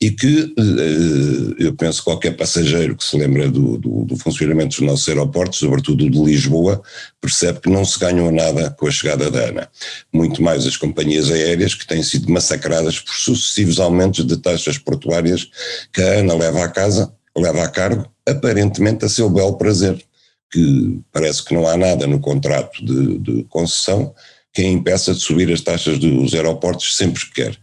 e 0.00 0.12
que 0.12 0.54
eh, 0.56 1.64
eu 1.64 1.74
penso 1.74 1.98
que 1.98 2.04
qualquer 2.04 2.36
passageiro 2.36 2.96
que 2.96 3.04
se 3.04 3.18
lembra 3.18 3.50
do, 3.50 3.76
do, 3.76 4.04
do 4.04 4.16
funcionamento 4.16 4.76
dos 4.76 4.86
nossos 4.86 5.08
aeroportos, 5.08 5.58
sobretudo 5.58 6.08
de 6.08 6.18
Lisboa, 6.22 6.80
percebe 7.24 7.58
que 7.60 7.70
não 7.70 7.86
se 7.86 7.98
ganhou 7.98 8.30
nada 8.30 8.70
com 8.70 8.86
a 8.86 8.90
chegada 8.90 9.30
da 9.30 9.48
ANA. 9.48 9.70
Muito 10.12 10.42
mais 10.42 10.66
as 10.66 10.76
companhias 10.76 11.30
aéreas 11.30 11.72
que 11.74 11.86
têm 11.86 12.02
sido 12.02 12.30
massacradas 12.30 13.00
por 13.00 13.14
sucessivos 13.14 13.80
aumentos 13.80 14.26
de 14.26 14.36
taxas 14.36 14.76
portuárias 14.76 15.48
que 15.90 16.02
a 16.02 16.18
ANA 16.18 16.34
leva 16.34 16.62
a 16.62 16.68
casa, 16.68 17.10
leva 17.34 17.62
a 17.64 17.68
cargo, 17.68 18.06
aparentemente 18.28 19.06
a 19.06 19.08
seu 19.08 19.30
belo 19.30 19.56
prazer, 19.56 20.04
que 20.52 21.00
parece 21.10 21.42
que 21.42 21.54
não 21.54 21.66
há 21.66 21.78
nada 21.78 22.06
no 22.06 22.20
contrato 22.20 22.84
de, 22.84 23.18
de 23.18 23.44
concessão 23.44 24.14
que 24.54 24.62
a 24.62 24.68
impeça 24.68 25.12
de 25.12 25.20
subir 25.20 25.52
as 25.52 25.60
taxas 25.60 25.98
dos 25.98 26.32
aeroportos 26.32 26.96
sempre 26.96 27.24
que 27.24 27.32
quer. 27.32 27.58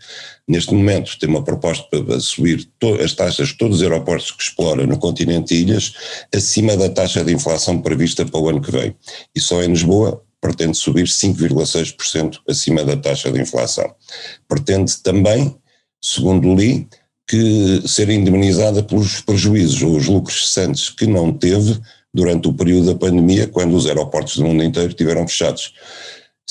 Neste 0.46 0.74
momento 0.74 1.18
tem 1.18 1.30
uma 1.30 1.44
proposta 1.44 1.86
para 2.04 2.20
subir 2.20 2.70
as 3.02 3.14
taxas 3.14 3.48
de 3.48 3.58
todos 3.58 3.78
os 3.78 3.84
aeroportos 3.84 4.32
que 4.32 4.44
explora 4.44 4.86
no 4.86 4.98
continente 4.98 5.56
e 5.56 5.62
ilhas 5.62 5.94
acima 6.36 6.76
da 6.76 6.90
taxa 6.90 7.24
de 7.24 7.34
inflação 7.34 7.82
prevista 7.82 8.26
para 8.26 8.40
o 8.40 8.50
ano 8.50 8.62
que 8.62 8.72
vem. 8.72 8.94
E 9.34 9.40
só 9.40 9.64
em 9.64 9.70
Lisboa 9.70 10.22
pretende 10.42 10.76
subir 10.76 11.06
5,6% 11.06 12.40
acima 12.50 12.84
da 12.84 12.98
taxa 12.98 13.32
de 13.32 13.40
inflação. 13.40 13.96
Pretende 14.50 14.98
também, 15.02 15.56
segundo 16.04 16.54
li, 16.54 16.90
que 17.26 17.88
ser 17.88 18.10
indemnizada 18.10 18.84
pelos 18.84 19.22
prejuízos 19.22 19.82
ou 19.82 19.96
os 19.96 20.08
lucros 20.08 20.50
cessantes 20.50 20.90
que 20.90 21.08
não 21.08 21.32
teve 21.32 21.80
durante 22.14 22.50
o 22.50 22.54
período 22.54 22.88
da 22.88 22.96
pandemia, 22.96 23.48
quando 23.48 23.74
os 23.74 23.86
aeroportos 23.86 24.36
do 24.36 24.44
mundo 24.44 24.62
inteiro 24.62 24.90
estiveram 24.90 25.26
fechados. 25.26 25.74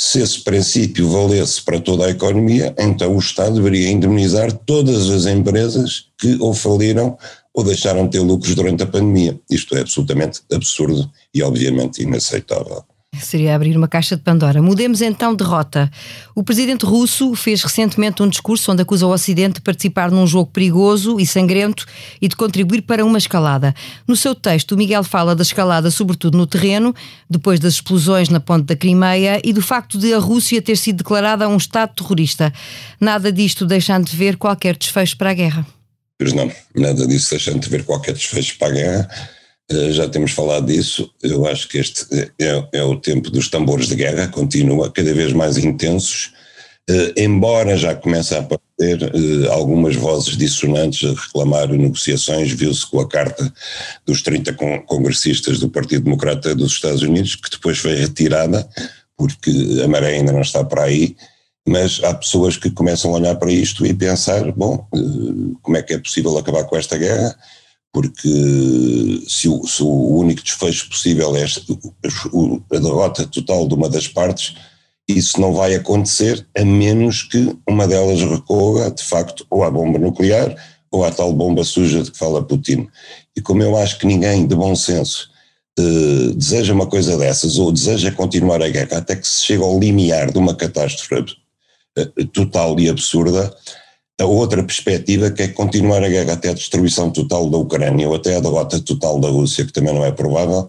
Se 0.03 0.19
esse 0.23 0.41
princípio 0.41 1.11
valesse 1.11 1.61
para 1.61 1.79
toda 1.79 2.07
a 2.07 2.11
economia, 2.11 2.75
então 2.79 3.15
o 3.15 3.19
Estado 3.19 3.57
deveria 3.57 3.91
indemnizar 3.91 4.51
todas 4.51 5.11
as 5.11 5.27
empresas 5.27 6.07
que 6.17 6.39
ou 6.41 6.55
faliram 6.55 7.19
ou 7.53 7.63
deixaram 7.63 8.07
de 8.07 8.13
ter 8.13 8.21
lucros 8.21 8.55
durante 8.55 8.83
a 8.83 8.87
pandemia. 8.87 9.39
Isto 9.51 9.77
é 9.77 9.83
absolutamente 9.83 10.41
absurdo 10.51 11.13
e 11.35 11.43
obviamente 11.43 12.03
inaceitável. 12.03 12.83
Seria 13.19 13.55
abrir 13.55 13.77
uma 13.77 13.87
caixa 13.87 14.17
de 14.17 14.23
Pandora. 14.23 14.63
Mudemos 14.63 15.03
então 15.03 15.35
de 15.35 15.45
rota. 15.45 15.91
O 16.35 16.43
presidente 16.43 16.85
russo 16.87 17.35
fez 17.35 17.63
recentemente 17.63 18.23
um 18.23 18.29
discurso 18.29 18.73
onde 18.73 18.83
acusa 18.83 19.07
o 19.07 19.11
Ocidente 19.13 19.55
de 19.55 19.61
participar 19.61 20.11
num 20.11 20.27
jogo 20.27 20.51
perigoso 20.51 21.21
e 21.21 21.27
sangrento 21.27 21.87
e 22.21 22.29
de 22.29 22.35
contribuir 22.35 22.83
para 22.83 23.05
uma 23.05 23.19
escalada. 23.19 23.75
No 24.07 24.17
seu 24.17 24.35
texto, 24.35 24.77
Miguel 24.77 25.05
fala 25.05 25.35
da 25.35 25.43
escalada, 25.43 25.91
sobretudo 25.91 26.39
no 26.39 26.47
terreno, 26.47 26.95
depois 27.29 27.61
das 27.61 27.75
explosões 27.75 28.29
na 28.29 28.41
ponte 28.41 28.67
da 28.67 28.77
Crimeia 28.77 29.41
e 29.45 29.53
do 29.53 29.63
facto 29.63 29.99
de 29.99 30.15
a 30.15 30.19
Rússia 30.19 30.63
ter 30.63 30.77
sido 30.77 30.99
declarada 30.99 31.49
um 31.49 31.57
Estado 31.57 31.93
terrorista. 31.95 32.53
Nada 33.01 33.31
disto 33.33 33.67
deixando 33.67 34.07
de 34.07 34.17
ver 34.17 34.37
qualquer 34.37 34.77
desfecho 34.77 35.17
para 35.17 35.31
a 35.31 35.35
guerra. 35.35 35.67
Pois 36.19 36.33
não, 36.33 36.51
nada 36.75 37.07
disso 37.07 37.31
deixando 37.31 37.61
de 37.61 37.69
ver 37.69 37.85
qualquer 37.85 38.15
desfecho 38.15 38.57
para 38.59 38.69
a 38.69 38.73
guerra 38.73 39.11
já 39.93 40.09
temos 40.09 40.33
falado 40.33 40.67
disso, 40.67 41.11
eu 41.23 41.47
acho 41.47 41.69
que 41.69 41.79
este 41.79 42.07
é, 42.39 42.65
é, 42.73 42.83
o 42.83 42.97
tempo 42.97 43.31
dos 43.31 43.49
tambores 43.49 43.87
de 43.87 43.95
guerra, 43.95 44.29
continua 44.29 44.91
cada 44.91 45.15
vez 45.15 45.33
mais 45.33 45.57
intensos, 45.59 46.33
eh, 46.89 47.15
embora 47.19 47.77
já 47.77 47.95
comece 47.95 48.35
a 48.35 48.41
aparecer 48.41 49.03
eh, 49.03 49.49
algumas 49.49 49.95
vozes 49.95 50.37
dissonantes 50.37 51.09
a 51.09 51.13
reclamar 51.13 51.69
negociações, 51.69 52.51
viu-se 52.51 52.85
com 52.91 52.99
a 53.01 53.09
carta 53.09 53.53
dos 54.05 54.23
30 54.23 54.55
congressistas 54.87 55.61
do 55.61 55.69
Partido 55.69 56.05
Democrata 56.05 56.53
dos 56.53 56.73
Estados 56.73 57.03
Unidos, 57.03 57.37
que 57.37 57.51
depois 57.51 57.79
foi 57.79 57.95
retirada, 57.95 58.69
porque 59.17 59.53
a 59.85 59.87
maré 59.87 60.17
ainda 60.17 60.33
não 60.33 60.41
está 60.41 60.65
para 60.65 60.85
aí, 60.85 61.15
mas 61.69 62.01
há 62.03 62.13
pessoas 62.15 62.57
que 62.57 62.71
começam 62.71 63.15
a 63.15 63.19
olhar 63.19 63.37
para 63.37 63.53
isto 63.53 63.87
e 63.87 63.95
pensar, 63.95 64.51
bom, 64.53 64.85
como 65.63 65.77
é 65.77 65.83
que 65.83 65.95
é 65.95 65.99
possível 65.99 66.37
acabar 66.39 66.65
com 66.65 66.77
esta 66.77 66.97
guerra? 66.99 67.37
Porque 67.93 69.25
se 69.27 69.49
o, 69.49 69.67
se 69.67 69.83
o 69.83 70.17
único 70.17 70.43
desfecho 70.43 70.89
possível 70.89 71.35
é 71.37 71.45
a 71.45 72.79
derrota 72.79 73.27
total 73.27 73.67
de 73.67 73.75
uma 73.75 73.89
das 73.89 74.07
partes, 74.07 74.55
isso 75.09 75.41
não 75.41 75.53
vai 75.53 75.75
acontecer 75.75 76.47
a 76.57 76.65
menos 76.65 77.25
que 77.25 77.57
uma 77.69 77.89
delas 77.89 78.21
recorra, 78.21 78.91
de 78.91 79.03
facto, 79.03 79.45
ou 79.51 79.65
à 79.65 79.71
bomba 79.71 79.99
nuclear 79.99 80.55
ou 80.91 81.05
à 81.05 81.11
tal 81.11 81.33
bomba 81.33 81.65
suja 81.65 82.03
de 82.03 82.11
que 82.11 82.19
fala 82.19 82.43
Putin. 82.43 82.89
E 83.37 83.41
como 83.41 83.63
eu 83.63 83.77
acho 83.77 83.99
que 83.99 84.07
ninguém 84.07 84.47
de 84.47 84.55
bom 84.55 84.75
senso 84.75 85.31
eh, 85.79 86.33
deseja 86.35 86.75
uma 86.75 86.87
coisa 86.87 87.17
dessas 87.17 87.59
ou 87.59 87.73
deseja 87.73 88.11
continuar 88.11 88.63
a 88.63 88.69
guerra 88.69 88.99
até 88.99 89.17
que 89.17 89.27
se 89.27 89.45
chegue 89.47 89.63
ao 89.63 89.79
limiar 89.79 90.33
de 90.33 90.39
uma 90.39 90.55
catástrofe 90.55 91.37
eh, 91.97 92.09
total 92.33 92.79
e 92.81 92.89
absurda, 92.89 93.55
a 94.21 94.27
outra 94.27 94.63
perspectiva 94.63 95.31
que 95.31 95.43
é 95.43 95.49
continuar 95.49 96.03
a 96.03 96.09
guerra 96.09 96.35
até 96.35 96.51
a 96.51 96.55
destruição 96.55 97.11
total 97.11 97.49
da 97.49 97.59
Ucrânia 97.59 98.09
ou 98.09 98.15
até 98.15 98.37
a 98.37 98.41
derrota 98.41 98.81
total 98.81 99.21
da 99.21 99.29
Rússia, 99.29 99.65
que 99.65 99.73
também 99.73 99.95
não 99.95 100.05
é 100.05 100.13
provável, 100.13 100.69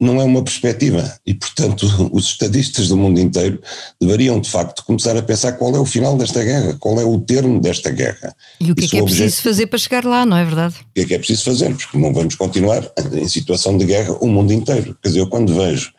não 0.00 0.20
é 0.20 0.24
uma 0.24 0.42
perspectiva. 0.42 1.18
E, 1.26 1.34
portanto, 1.34 1.86
os 2.12 2.26
estadistas 2.26 2.88
do 2.88 2.96
mundo 2.96 3.18
inteiro 3.20 3.60
deveriam, 4.00 4.40
de 4.40 4.50
facto, 4.50 4.84
começar 4.84 5.16
a 5.16 5.22
pensar 5.22 5.52
qual 5.52 5.74
é 5.74 5.78
o 5.78 5.86
final 5.86 6.16
desta 6.16 6.42
guerra, 6.42 6.76
qual 6.78 7.00
é 7.00 7.04
o 7.04 7.20
termo 7.20 7.60
desta 7.60 7.90
guerra. 7.90 8.34
E 8.60 8.70
o 8.70 8.74
que 8.74 8.84
é 8.84 8.88
que 8.88 8.98
é 8.98 9.02
preciso 9.02 9.42
fazer 9.42 9.66
para 9.66 9.78
chegar 9.78 10.04
lá, 10.04 10.24
não 10.26 10.36
é 10.36 10.44
verdade? 10.44 10.76
O 10.90 10.94
que 10.94 11.00
é 11.00 11.04
que 11.04 11.14
é 11.14 11.18
preciso 11.18 11.44
fazer? 11.44 11.74
Porque 11.74 11.98
não 11.98 12.12
vamos 12.12 12.34
continuar 12.34 12.82
em 13.12 13.28
situação 13.28 13.76
de 13.76 13.84
guerra 13.84 14.16
o 14.20 14.28
mundo 14.28 14.52
inteiro. 14.52 14.96
Quer 15.02 15.08
dizer, 15.08 15.20
eu 15.20 15.28
quando 15.28 15.54
vejo 15.54 15.92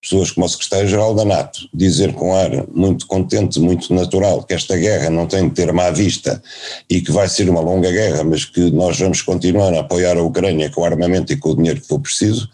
pessoas 0.00 0.30
como 0.30 0.46
o 0.46 0.48
secretário-geral 0.48 1.14
da 1.14 1.24
NATO 1.24 1.68
dizer 1.74 2.14
com 2.14 2.34
ar 2.34 2.66
muito 2.72 3.06
contente, 3.06 3.60
muito 3.60 3.92
natural, 3.92 4.42
que 4.42 4.54
esta 4.54 4.76
guerra 4.76 5.10
não 5.10 5.26
tem 5.26 5.48
de 5.48 5.54
ter 5.54 5.72
má 5.72 5.90
vista 5.90 6.42
e 6.88 7.00
que 7.00 7.12
vai 7.12 7.28
ser 7.28 7.50
uma 7.50 7.60
longa 7.60 7.90
guerra, 7.90 8.24
mas 8.24 8.44
que 8.44 8.70
nós 8.70 8.98
vamos 8.98 9.20
continuar 9.22 9.74
a 9.74 9.80
apoiar 9.80 10.16
a 10.16 10.22
Ucrânia 10.22 10.70
com 10.70 10.80
o 10.80 10.84
armamento 10.84 11.32
e 11.32 11.36
com 11.36 11.50
o 11.50 11.56
dinheiro 11.56 11.80
que 11.80 11.86
for 11.86 12.00
preciso, 12.00 12.48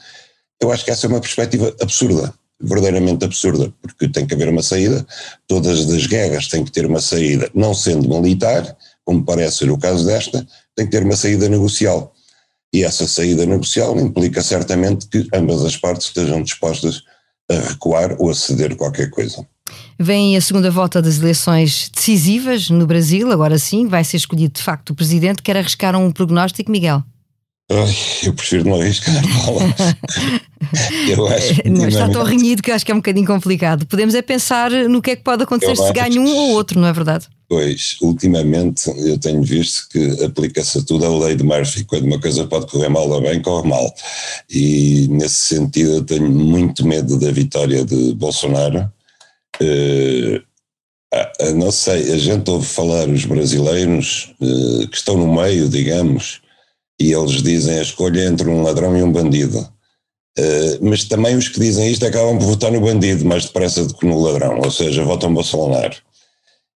eu 0.60 0.72
acho 0.72 0.84
que 0.84 0.90
essa 0.90 1.06
é 1.06 1.08
uma 1.08 1.20
perspectiva 1.20 1.74
absurda, 1.80 2.34
verdadeiramente 2.60 3.24
absurda, 3.24 3.72
porque 3.80 4.08
tem 4.08 4.26
que 4.26 4.34
haver 4.34 4.48
uma 4.48 4.62
saída, 4.62 5.06
todas 5.46 5.88
as 5.90 6.06
guerras 6.06 6.48
têm 6.48 6.64
que 6.64 6.72
ter 6.72 6.86
uma 6.86 7.00
saída, 7.00 7.48
não 7.54 7.74
sendo 7.74 8.08
militar, 8.08 8.76
como 9.04 9.24
parece 9.24 9.58
ser 9.58 9.70
o 9.70 9.78
caso 9.78 10.04
desta, 10.04 10.44
tem 10.74 10.86
que 10.86 10.92
ter 10.92 11.04
uma 11.04 11.14
saída 11.14 11.48
negocial. 11.48 12.12
E 12.72 12.82
essa 12.82 13.06
saída 13.06 13.46
negocial 13.46 13.96
implica 13.98 14.42
certamente 14.42 15.06
que 15.06 15.28
ambas 15.32 15.64
as 15.64 15.76
partes 15.76 16.08
estejam 16.08 16.42
dispostas 16.42 16.96
a 16.96 17.15
recuar 17.50 18.16
ou 18.18 18.30
a 18.30 18.34
ceder 18.34 18.76
qualquer 18.76 19.10
coisa. 19.10 19.46
Vem 19.98 20.36
a 20.36 20.40
segunda 20.40 20.70
volta 20.70 21.00
das 21.00 21.18
eleições 21.18 21.90
decisivas 21.94 22.68
no 22.70 22.86
Brasil, 22.86 23.32
agora 23.32 23.58
sim, 23.58 23.86
vai 23.86 24.04
ser 24.04 24.18
escolhido 24.18 24.54
de 24.54 24.62
facto 24.62 24.90
o 24.90 24.94
presidente. 24.94 25.42
Quer 25.42 25.56
arriscar 25.56 25.96
um 25.96 26.12
prognóstico, 26.12 26.70
Miguel? 26.70 27.02
Eu 27.68 28.32
prefiro 28.32 28.64
não 28.64 28.80
arriscar, 28.80 29.12
Paula. 29.44 29.62
eu 31.08 31.26
acho 31.34 31.62
que 31.62 31.68
não 31.68 31.88
está 31.88 32.08
tão 32.08 32.22
renhido 32.22 32.62
que 32.62 32.70
acho 32.70 32.86
que 32.86 32.92
é 32.92 32.94
um 32.94 32.98
bocadinho 32.98 33.26
complicado. 33.26 33.84
Podemos 33.86 34.14
é 34.14 34.22
pensar 34.22 34.70
no 34.70 35.02
que 35.02 35.10
é 35.10 35.16
que 35.16 35.24
pode 35.24 35.42
acontecer 35.42 35.72
eu 35.72 35.76
se 35.76 35.92
ganha 35.92 36.20
um 36.20 36.28
ou 36.28 36.50
outro, 36.50 36.78
não 36.80 36.86
é 36.86 36.92
verdade? 36.92 37.26
Pois, 37.48 37.96
ultimamente 38.00 38.88
eu 38.88 39.18
tenho 39.18 39.42
visto 39.42 39.88
que 39.88 40.24
aplica-se 40.24 40.78
a 40.78 40.82
tudo 40.82 41.06
a 41.06 41.26
lei 41.26 41.34
de 41.34 41.42
Murphy, 41.42 41.84
quando 41.84 42.04
uma 42.04 42.20
coisa 42.20 42.46
pode 42.46 42.66
correr 42.66 42.88
mal 42.88 43.08
ou 43.08 43.20
bem, 43.20 43.42
corre 43.42 43.68
mal. 43.68 43.92
E 44.48 45.08
nesse 45.10 45.54
sentido 45.54 45.90
eu 45.90 46.04
tenho 46.04 46.30
muito 46.30 46.86
medo 46.86 47.18
da 47.18 47.32
vitória 47.32 47.84
de 47.84 48.14
Bolsonaro. 48.14 48.90
Uh, 49.60 50.40
não 51.56 51.72
sei, 51.72 52.12
a 52.12 52.18
gente 52.18 52.48
ouve 52.48 52.66
falar 52.66 53.08
os 53.08 53.24
brasileiros 53.24 54.34
uh, 54.40 54.88
que 54.88 54.96
estão 54.96 55.16
no 55.16 55.32
meio, 55.32 55.68
digamos, 55.68 56.40
e 57.00 57.12
eles 57.12 57.42
dizem 57.42 57.78
a 57.78 57.82
escolha 57.82 58.24
entre 58.24 58.48
um 58.48 58.62
ladrão 58.62 58.96
e 58.96 59.02
um 59.02 59.12
bandido. 59.12 59.58
Uh, 60.38 60.78
mas 60.82 61.04
também 61.04 61.34
os 61.36 61.48
que 61.48 61.58
dizem 61.58 61.90
isto 61.90 62.04
acabam 62.04 62.38
por 62.38 62.46
votar 62.46 62.70
no 62.70 62.80
bandido 62.80 63.24
mais 63.24 63.46
depressa 63.46 63.84
do 63.84 63.94
que 63.94 64.06
no 64.06 64.20
ladrão, 64.20 64.60
ou 64.60 64.70
seja, 64.70 65.04
votam 65.04 65.32
Bolsonaro. 65.32 65.96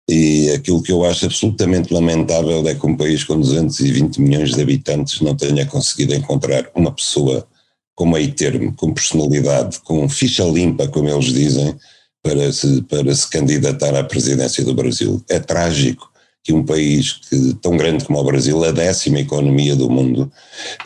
E 0.09 0.51
aquilo 0.51 0.81
que 0.81 0.91
eu 0.91 1.03
acho 1.03 1.25
absolutamente 1.25 1.93
lamentável 1.93 2.65
é 2.67 2.73
que 2.73 2.85
um 2.85 2.95
país 2.95 3.23
com 3.23 3.39
220 3.39 4.21
milhões 4.21 4.53
de 4.53 4.61
habitantes 4.61 5.19
não 5.21 5.35
tenha 5.35 5.65
conseguido 5.65 6.13
encontrar 6.13 6.69
uma 6.73 6.91
pessoa 6.91 7.45
com 7.93 8.05
meio 8.05 8.31
termo, 8.31 8.73
com 8.75 8.93
personalidade, 8.93 9.79
com 9.79 10.07
ficha 10.07 10.43
limpa, 10.43 10.87
como 10.87 11.09
eles 11.09 11.33
dizem, 11.33 11.75
para 12.23 12.53
se, 12.53 12.81
para 12.83 13.13
se 13.13 13.29
candidatar 13.29 13.95
à 13.95 14.03
presidência 14.03 14.63
do 14.63 14.73
Brasil. 14.73 15.21
É 15.27 15.39
trágico 15.39 16.09
que 16.47 16.53
um 16.53 16.63
país 16.63 17.11
que, 17.11 17.53
tão 17.55 17.75
grande 17.75 18.05
como 18.05 18.17
o 18.17 18.23
Brasil, 18.23 18.63
a 18.63 18.71
décima 18.71 19.19
economia 19.19 19.75
do 19.75 19.89
mundo, 19.89 20.31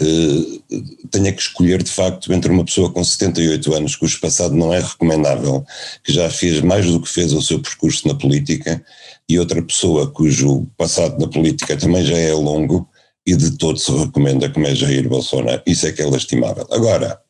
eh, 0.01 0.75
tenha 1.11 1.31
que 1.31 1.39
escolher 1.39 1.83
de 1.83 1.91
facto 1.91 2.33
entre 2.33 2.51
uma 2.51 2.65
pessoa 2.65 2.91
com 2.91 3.03
78 3.03 3.71
anos, 3.75 3.95
cujo 3.95 4.19
passado 4.19 4.55
não 4.55 4.73
é 4.73 4.79
recomendável, 4.79 5.63
que 6.03 6.11
já 6.11 6.31
fez 6.31 6.61
mais 6.61 6.87
do 6.87 6.99
que 6.99 7.07
fez 7.07 7.31
o 7.31 7.43
seu 7.43 7.59
percurso 7.59 8.07
na 8.07 8.15
política, 8.15 8.83
e 9.29 9.37
outra 9.37 9.61
pessoa 9.61 10.09
cujo 10.09 10.65
passado 10.75 11.19
na 11.19 11.27
política 11.27 11.77
também 11.77 12.03
já 12.03 12.17
é 12.17 12.33
longo 12.33 12.89
e 13.23 13.35
de 13.35 13.55
todo 13.55 13.77
se 13.77 13.91
recomenda, 13.91 14.49
como 14.49 14.65
é 14.65 14.73
Jair 14.73 15.07
Bolsonaro. 15.07 15.61
Isso 15.67 15.85
é 15.85 15.91
que 15.91 16.01
é 16.01 16.07
lastimável. 16.07 16.65
Agora, 16.71 17.21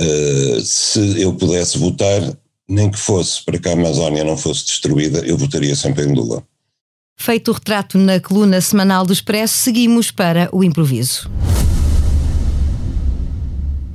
eh, 0.00 0.60
se 0.64 1.20
eu 1.20 1.34
pudesse 1.34 1.76
votar, 1.76 2.22
nem 2.68 2.88
que 2.88 3.00
fosse 3.00 3.44
para 3.44 3.58
que 3.58 3.68
a 3.68 3.72
Amazónia 3.72 4.22
não 4.22 4.36
fosse 4.36 4.64
destruída, 4.64 5.18
eu 5.26 5.36
votaria 5.36 5.74
sempre 5.74 6.04
em 6.04 6.14
Lula. 6.14 6.46
Feito 7.16 7.50
o 7.50 7.54
retrato 7.54 7.98
na 7.98 8.18
coluna 8.18 8.60
semanal 8.60 9.06
do 9.06 9.12
Expresso, 9.12 9.54
seguimos 9.54 10.10
para 10.10 10.48
o 10.52 10.64
improviso. 10.64 11.30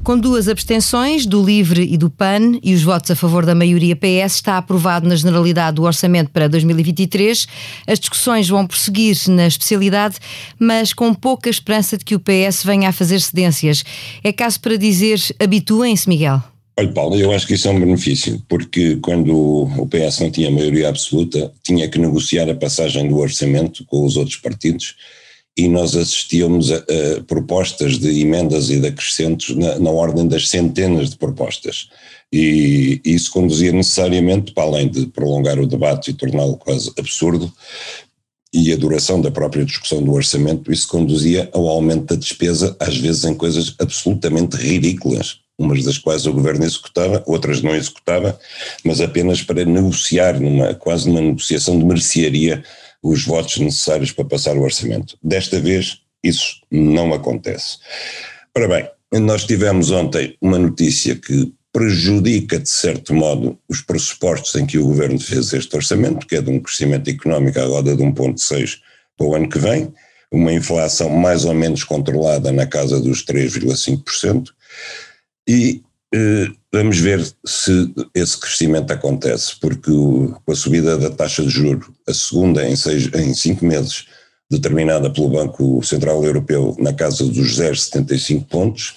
Com 0.08 0.18
duas 0.18 0.48
abstenções, 0.48 1.26
do 1.26 1.44
LIVRE 1.44 1.94
e 1.94 1.98
do 1.98 2.10
PAN, 2.10 2.58
e 2.64 2.74
os 2.74 2.82
votos 2.82 3.12
a 3.12 3.16
favor 3.18 3.46
da 3.46 3.54
maioria 3.54 3.94
PS, 3.94 4.36
está 4.36 4.58
aprovado 4.58 5.06
na 5.06 5.18
generalidade 5.18 5.76
do 5.76 5.84
orçamento 5.84 6.32
para 6.32 6.48
2023. 6.48 7.46
As 7.86 8.00
discussões 8.00 8.48
vão 8.48 8.66
prosseguir 8.66 9.18
na 9.28 9.48
especialidade, 9.48 10.16
mas 10.58 10.94
com 10.94 11.14
pouca 11.14 11.50
esperança 11.50 11.98
de 11.98 12.06
que 12.06 12.16
o 12.16 12.22
PS 12.22 12.64
venha 12.64 12.88
a 12.88 12.94
fazer 12.94 13.20
cedências. 13.20 13.84
É 14.24 14.32
caso 14.32 14.62
para 14.62 14.78
dizer, 14.78 15.20
habituem-se, 15.38 16.08
Miguel. 16.08 16.42
Olha, 16.80 16.92
Paulo, 16.92 17.16
eu 17.16 17.32
acho 17.32 17.48
que 17.48 17.56
isso 17.56 17.68
é 17.68 17.72
um 17.72 17.80
benefício, 17.80 18.40
porque 18.48 18.98
quando 18.98 19.34
o 19.36 19.88
PS 19.88 20.20
não 20.20 20.30
tinha 20.30 20.52
maioria 20.52 20.90
absoluta, 20.90 21.52
tinha 21.64 21.90
que 21.90 21.98
negociar 21.98 22.48
a 22.48 22.56
passagem 22.56 23.08
do 23.08 23.18
orçamento 23.18 23.84
com 23.86 24.06
os 24.06 24.16
outros 24.16 24.38
partidos 24.38 24.96
e 25.58 25.68
nós 25.68 25.96
assistíamos 25.96 26.72
a, 26.72 26.76
a, 26.78 27.24
propostas 27.24 27.98
de 27.98 28.22
emendas 28.22 28.70
e 28.70 28.80
de 28.80 28.90
acrescentos 28.90 29.56
na, 29.56 29.80
na, 29.80 29.90
ordem 29.90 30.28
das 30.28 30.50
centenas 30.50 31.10
de 31.10 31.18
propostas. 31.18 31.90
E 32.32 33.02
isso 33.04 33.32
conduzia 33.32 33.72
necessariamente, 33.72 34.52
para 34.52 34.66
além 34.66 34.88
de 34.88 35.08
prolongar 35.08 35.60
o 35.60 35.66
debate 35.66 36.12
e 36.12 36.14
torná-lo 36.14 36.58
quase 36.58 36.92
absurdo, 36.96 37.52
e 38.54 38.72
a 38.72 38.78
duração 38.78 39.20
da 39.20 39.32
própria 39.32 39.66
discussão 39.66 40.04
do 40.04 40.14
orçamento, 40.14 40.72
isso 40.72 40.88
conduzia 40.88 41.50
ao 41.52 41.68
aumento 41.68 42.14
da 42.14 42.16
despesa, 42.16 42.76
às 42.80 42.96
vezes 42.98 43.24
em 43.24 43.34
coisas 43.34 43.74
absolutamente 43.80 44.56
ridículas, 44.58 45.40
umas 45.58 45.84
das 45.84 45.98
quais 45.98 46.26
o 46.26 46.34
governo 46.34 46.64
executava, 46.64 47.24
outras 47.26 47.62
não 47.62 47.76
executava, 47.76 48.40
mas 48.84 49.02
apenas 49.02 49.42
para 49.42 49.66
negociar, 49.66 50.40
numa, 50.40 50.74
quase 50.76 51.08
numa 51.08 51.22
negociação 51.22 51.78
de 51.80 51.86
mercearia, 51.86 52.64
os 53.02 53.26
votos 53.26 53.58
necessários 53.58 54.12
para 54.12 54.26
passar 54.26 54.56
o 54.56 54.62
orçamento. 54.62 55.18
Desta 55.24 55.60
vez, 55.60 56.02
isso 56.24 56.62
não 56.70 57.14
acontece. 57.14 57.78
Ora 58.56 58.68
bem, 58.68 59.22
nós 59.22 59.46
tivemos 59.46 59.92
ontem 59.92 60.36
uma 60.42 60.60
notícia 60.60 61.16
que 61.16 61.54
prejudica, 61.72 62.60
de 62.60 62.70
certo 62.70 63.14
modo, 63.14 63.58
os 63.70 63.82
pressupostos 63.82 64.56
em 64.56 64.66
que 64.66 64.78
o 64.78 64.86
governo 64.86 65.20
fez 65.20 65.54
este 65.54 65.76
orçamento, 65.76 66.26
que 66.26 66.36
é 66.36 66.42
de 66.42 66.50
um 66.50 66.60
crescimento 66.60 67.10
económico 67.10 67.60
à 67.60 67.66
roda 67.66 67.96
de 67.96 68.04
1,6% 68.04 68.80
para 69.16 69.28
o 69.28 69.36
ano 69.36 69.50
que 69.50 69.60
vem, 69.60 69.94
uma 70.32 70.52
inflação 70.52 71.10
mais 71.10 71.46
ou 71.46 71.54
menos 71.54 71.84
controlada 71.84 72.52
na 72.52 72.66
casa 72.66 73.00
dos 73.00 73.24
3,5%, 73.24 74.50
e 75.48 75.82
eh, 76.14 76.48
vamos 76.72 77.00
ver 77.00 77.26
se 77.46 77.94
esse 78.14 78.40
crescimento 78.40 78.92
acontece, 78.92 79.60
porque 79.60 79.92
o, 79.92 80.36
com 80.46 80.52
a 80.52 80.56
subida 80.56 80.98
da 80.98 81.10
taxa 81.10 81.44
de 81.44 81.50
juro, 81.50 81.94
a 82.08 82.14
segunda 82.14 82.68
em, 82.68 82.76
seis, 82.76 83.10
em 83.14 83.34
cinco 83.34 83.66
meses, 83.66 84.06
determinada 84.50 85.10
pelo 85.12 85.30
Banco 85.30 85.84
Central 85.84 86.24
Europeu 86.24 86.76
na 86.80 86.94
casa 86.94 87.26
dos 87.26 87.60
0,75 87.60 88.48
pontos, 88.48 88.96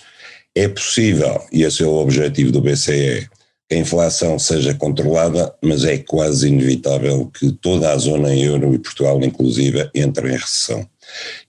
é 0.54 0.68
possível, 0.68 1.40
e 1.52 1.62
esse 1.62 1.82
é 1.82 1.86
o 1.86 1.94
objetivo 1.94 2.52
do 2.52 2.60
BCE, 2.60 3.28
que 3.68 3.76
a 3.76 3.78
inflação 3.78 4.38
seja 4.38 4.74
controlada, 4.74 5.54
mas 5.62 5.84
é 5.84 5.98
quase 5.98 6.48
inevitável 6.48 7.26
que 7.26 7.52
toda 7.52 7.92
a 7.92 7.96
zona 7.96 8.34
euro 8.34 8.74
e 8.74 8.78
Portugal 8.78 9.20
inclusive 9.22 9.88
entrem 9.94 10.34
em 10.34 10.38
recessão. 10.38 10.88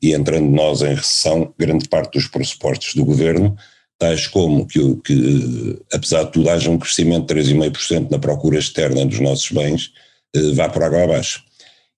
E 0.01 0.13
entrando 0.13 0.49
nós 0.49 0.81
em 0.81 0.93
recessão, 0.93 1.53
grande 1.57 1.87
parte 1.87 2.13
dos 2.13 2.27
pressupostos 2.27 2.93
do 2.93 3.05
governo 3.05 3.55
tais 4.01 4.25
como 4.25 4.65
que, 4.65 4.79
que, 5.05 5.79
apesar 5.93 6.23
de 6.23 6.31
tudo, 6.31 6.49
haja 6.49 6.71
um 6.71 6.79
crescimento 6.79 7.31
de 7.31 7.39
3,5% 7.39 8.09
na 8.09 8.17
procura 8.17 8.57
externa 8.57 9.05
dos 9.05 9.19
nossos 9.19 9.51
bens, 9.51 9.91
eh, 10.35 10.53
vá 10.55 10.67
por 10.67 10.81
água 10.81 11.03
abaixo. 11.03 11.43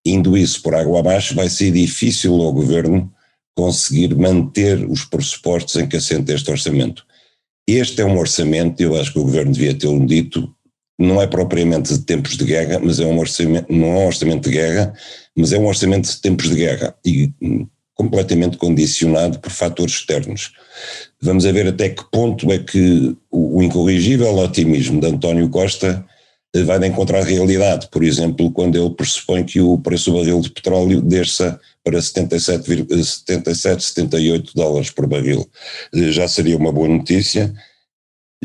Indo 0.06 0.38
isso 0.38 0.62
por 0.62 0.76
água 0.76 1.00
abaixo, 1.00 1.34
vai 1.34 1.48
ser 1.48 1.72
difícil 1.72 2.34
ao 2.42 2.52
governo 2.52 3.10
conseguir 3.56 4.14
manter 4.16 4.84
os 4.86 5.06
pressupostos 5.06 5.78
em 5.78 5.88
que 5.88 5.96
assenta 5.96 6.34
este 6.34 6.52
orçamento. 6.52 7.06
Este 7.66 8.02
é 8.02 8.06
um 8.06 8.18
orçamento, 8.18 8.82
eu 8.82 9.00
acho 9.00 9.14
que 9.14 9.20
o 9.20 9.24
governo 9.24 9.54
devia 9.54 9.74
ter-o 9.74 10.06
dito, 10.06 10.54
não 11.00 11.22
é 11.22 11.28
propriamente 11.28 11.94
de 11.94 12.04
tempos 12.04 12.36
de 12.36 12.44
guerra, 12.44 12.82
mas 12.84 13.00
é 13.00 13.06
um 13.06 13.18
orçamento, 13.18 13.72
não 13.72 13.88
é 13.88 14.00
um 14.00 14.08
orçamento 14.08 14.50
de 14.50 14.56
guerra, 14.58 14.94
mas 15.38 15.54
é 15.54 15.58
um 15.58 15.68
orçamento 15.68 16.10
de 16.10 16.20
tempos 16.20 16.50
de 16.50 16.56
guerra 16.56 16.94
e 17.06 17.32
hum, 17.42 17.66
completamente 18.04 18.58
condicionado 18.58 19.40
por 19.40 19.52
fatores 19.52 19.96
externos. 19.96 20.52
Vamos 21.22 21.46
ver 21.46 21.68
até 21.68 21.90
que 21.90 22.04
ponto 22.12 22.52
é 22.52 22.60
que 22.60 23.16
o, 23.32 23.60
o 23.60 23.64
incorrigível 23.64 24.36
otimismo 24.38 25.00
de 25.00 25.08
António 25.08 25.50
Costa 25.50 26.06
eh, 26.54 26.64
vai 26.64 26.80
de 26.80 26.88
encontrar 26.88 27.20
a 27.20 27.26
realidade. 27.26 27.88
Por 27.90 28.04
exemplo, 28.04 28.52
quando 28.52 28.78
ele 28.78 28.94
pressupõe 28.94 29.44
que 29.44 29.62
o 29.62 29.78
preço 29.78 30.12
do 30.12 30.18
barril 30.18 30.42
de 30.42 30.52
petróleo 30.52 31.02
desça 31.02 31.60
para 31.84 32.02
77, 32.02 33.04
77 33.04 33.84
78 33.84 34.52
dólares 34.54 34.90
por 34.90 35.08
barril. 35.08 35.48
Eh, 35.94 36.12
já 36.12 36.28
seria 36.28 36.58
uma 36.58 36.72
boa 36.72 36.88
notícia. 36.88 37.54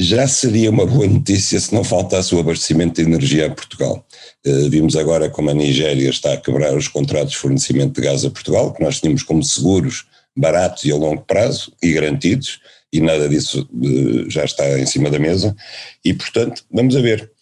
Já 0.01 0.29
seria 0.29 0.71
uma 0.71 0.87
boa 0.87 1.09
notícia 1.09 1.59
se 1.59 1.75
não 1.75 1.83
faltasse 1.83 2.33
o 2.33 2.39
abastecimento 2.39 3.03
de 3.03 3.09
energia 3.09 3.47
a 3.47 3.51
Portugal. 3.51 4.07
Uh, 4.47 4.71
vimos 4.71 4.95
agora 4.95 5.29
como 5.29 5.51
a 5.51 5.55
Nigéria 5.55 6.09
está 6.09 6.35
a 6.35 6.37
quebrar 6.37 6.77
os 6.77 6.87
contratos 6.87 7.33
de 7.33 7.39
fornecimento 7.39 8.01
de 8.01 8.07
gás 8.07 8.25
a 8.25 8.31
Portugal, 8.31 8.73
que 8.73 8.81
nós 8.81 9.01
tínhamos 9.01 9.25
como 9.25 9.43
seguros 9.43 10.07
baratos 10.37 10.85
e 10.85 10.93
a 10.93 10.95
longo 10.95 11.23
prazo 11.23 11.73
e 11.83 11.93
garantidos, 11.93 12.61
e 12.93 13.01
nada 13.01 13.29
disso 13.29 13.69
uh, 13.75 14.31
já 14.31 14.45
está 14.45 14.79
em 14.79 14.87
cima 14.87 15.11
da 15.11 15.19
mesa, 15.19 15.57
e 16.05 16.15
portanto, 16.15 16.65
vamos 16.73 16.95
a 16.95 17.01
ver. 17.01 17.33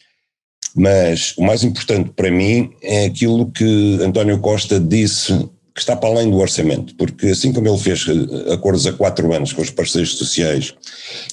Mas 0.75 1.35
o 1.37 1.43
mais 1.43 1.63
importante 1.63 2.11
para 2.17 2.31
mim 2.31 2.73
é 2.83 3.05
aquilo 3.05 3.51
que 3.51 3.99
António 4.01 4.39
Costa 4.39 4.81
disse 4.81 5.47
que 5.77 5.83
está 5.83 5.95
para 5.95 6.09
além 6.09 6.31
do 6.31 6.39
orçamento, 6.39 6.95
porque 6.97 7.27
assim 7.27 7.53
como 7.53 7.69
ele 7.69 7.77
fez 7.77 8.07
eh, 8.09 8.55
acordos 8.55 8.87
a 8.87 8.95
quatro 8.95 9.31
anos 9.35 9.53
com 9.53 9.61
os 9.61 9.69
parceiros 9.69 10.17
sociais 10.17 10.75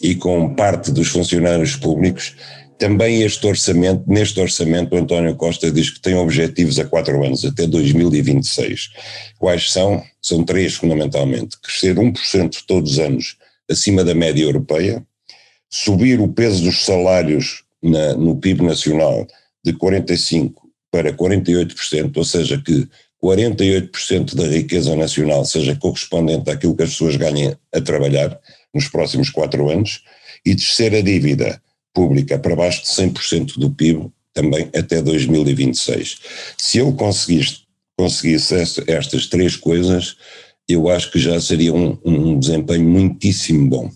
e 0.02 0.16
com 0.16 0.54
parte 0.54 0.92
dos 0.92 1.08
funcionários 1.08 1.78
públicos, 1.78 2.36
também 2.78 3.22
este 3.22 3.48
orçamento, 3.48 4.04
neste 4.06 4.38
orçamento, 4.42 4.94
o 4.94 4.98
António 4.98 5.34
Costa 5.38 5.72
diz 5.72 5.90
que 5.90 6.02
tem 6.02 6.16
objetivos 6.16 6.78
a 6.78 6.84
quatro 6.84 7.24
anos, 7.24 7.46
até 7.46 7.66
2026. 7.66 8.90
Quais 9.40 9.72
são? 9.72 10.04
São 10.22 10.44
três, 10.44 10.74
fundamentalmente. 10.74 11.58
Crescer 11.62 11.96
1% 11.96 12.64
todos 12.68 12.92
os 12.92 13.00
anos 13.00 13.38
acima 13.72 14.04
da 14.04 14.14
média 14.14 14.44
europeia, 14.44 15.02
subir 15.70 16.20
o 16.20 16.28
peso 16.28 16.66
dos 16.66 16.84
salários 16.84 17.64
na, 17.82 18.14
no 18.16 18.36
PIB 18.36 18.66
nacional 18.66 19.26
de 19.64 19.72
45% 19.72 20.56
para 20.92 21.12
48%, 21.12 22.18
ou 22.18 22.24
seja, 22.24 22.62
que 22.64 22.88
48% 23.24 24.36
da 24.36 24.48
riqueza 24.48 24.96
nacional 24.96 25.46
seja 25.46 25.76
correspondente 25.78 26.50
àquilo 26.50 26.76
que 26.76 26.84
as 26.84 26.90
pessoas 26.90 27.16
ganhem 27.16 27.56
a 27.74 27.80
trabalhar 27.80 28.38
nos 28.74 28.90
próximos 28.90 29.30
quatro 29.30 29.70
anos, 29.70 30.02
e 30.46 30.54
descer 30.54 30.94
a 30.94 31.02
dívida 31.02 31.62
pública 31.94 32.38
para 32.38 32.56
baixo 32.56 32.82
de 32.82 32.90
100% 32.90 33.58
do 33.58 33.72
PIB 33.72 34.12
também 34.34 34.70
até 34.76 35.02
2026. 35.02 36.20
Se 36.58 36.80
ele 36.80 36.92
conseguisse, 36.94 37.60
conseguisse 37.98 38.56
estas 38.88 39.28
três 39.28 39.56
coisas, 39.56 40.18
eu 40.68 40.90
acho 40.90 41.12
que 41.12 41.20
já 41.20 41.40
seria 41.40 41.74
um, 41.74 41.98
um 42.04 42.40
desempenho 42.40 42.84
muitíssimo 42.84 43.70
bom. 43.70 43.92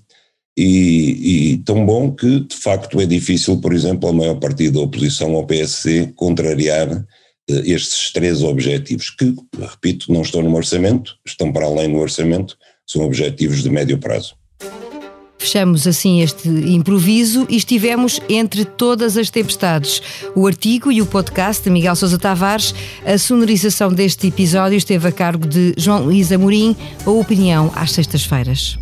E, 0.56 1.52
e, 1.54 1.58
tão 1.60 1.86
bom 1.86 2.12
que, 2.12 2.40
de 2.42 2.56
facto, 2.56 3.00
é 3.00 3.06
difícil, 3.06 3.58
por 3.60 3.74
exemplo, 3.74 4.10
a 4.10 4.14
maior 4.14 4.40
partido 4.40 4.80
da 4.80 4.86
oposição 4.86 5.36
ao 5.36 5.46
PSC 5.46 6.14
contrariar 6.16 7.06
estes 7.48 8.12
três 8.12 8.44
objetivos, 8.44 9.10
que, 9.10 9.34
repito, 9.60 10.12
não 10.12 10.22
estão 10.22 10.42
no 10.42 10.56
orçamento, 10.56 11.16
estão 11.26 11.52
para 11.52 11.66
além 11.66 11.92
do 11.92 11.98
orçamento, 11.98 12.58
são 12.86 13.04
objetivos 13.04 13.64
de 13.64 13.70
médio 13.70 13.98
prazo. 13.98 14.36
Fechamos 15.40 15.86
assim 15.86 16.22
este 16.22 16.50
improviso 16.50 17.46
e 17.48 17.56
estivemos 17.56 18.20
entre 18.28 18.66
todas 18.66 19.16
as 19.16 19.30
tempestades. 19.30 20.02
O 20.36 20.48
artigo 20.48 20.92
e 20.92 21.02
o 21.02 21.06
podcast 21.06 21.64
de 21.64 21.70
Miguel 21.70 21.96
Sousa 21.96 22.18
Tavares, 22.18 22.74
a 23.06 23.18
sonorização 23.18 23.94
deste 23.94 24.28
episódio 24.28 24.78
esteve 24.78 25.08
a 25.08 25.12
cargo 25.12 25.48
de 25.48 25.74
João 25.78 26.04
Luís 26.04 26.32
Amorim, 26.32 26.76
a 27.06 27.12
opinião 27.12 27.72
às 27.76 27.92
sextas-feiras. 27.92 28.78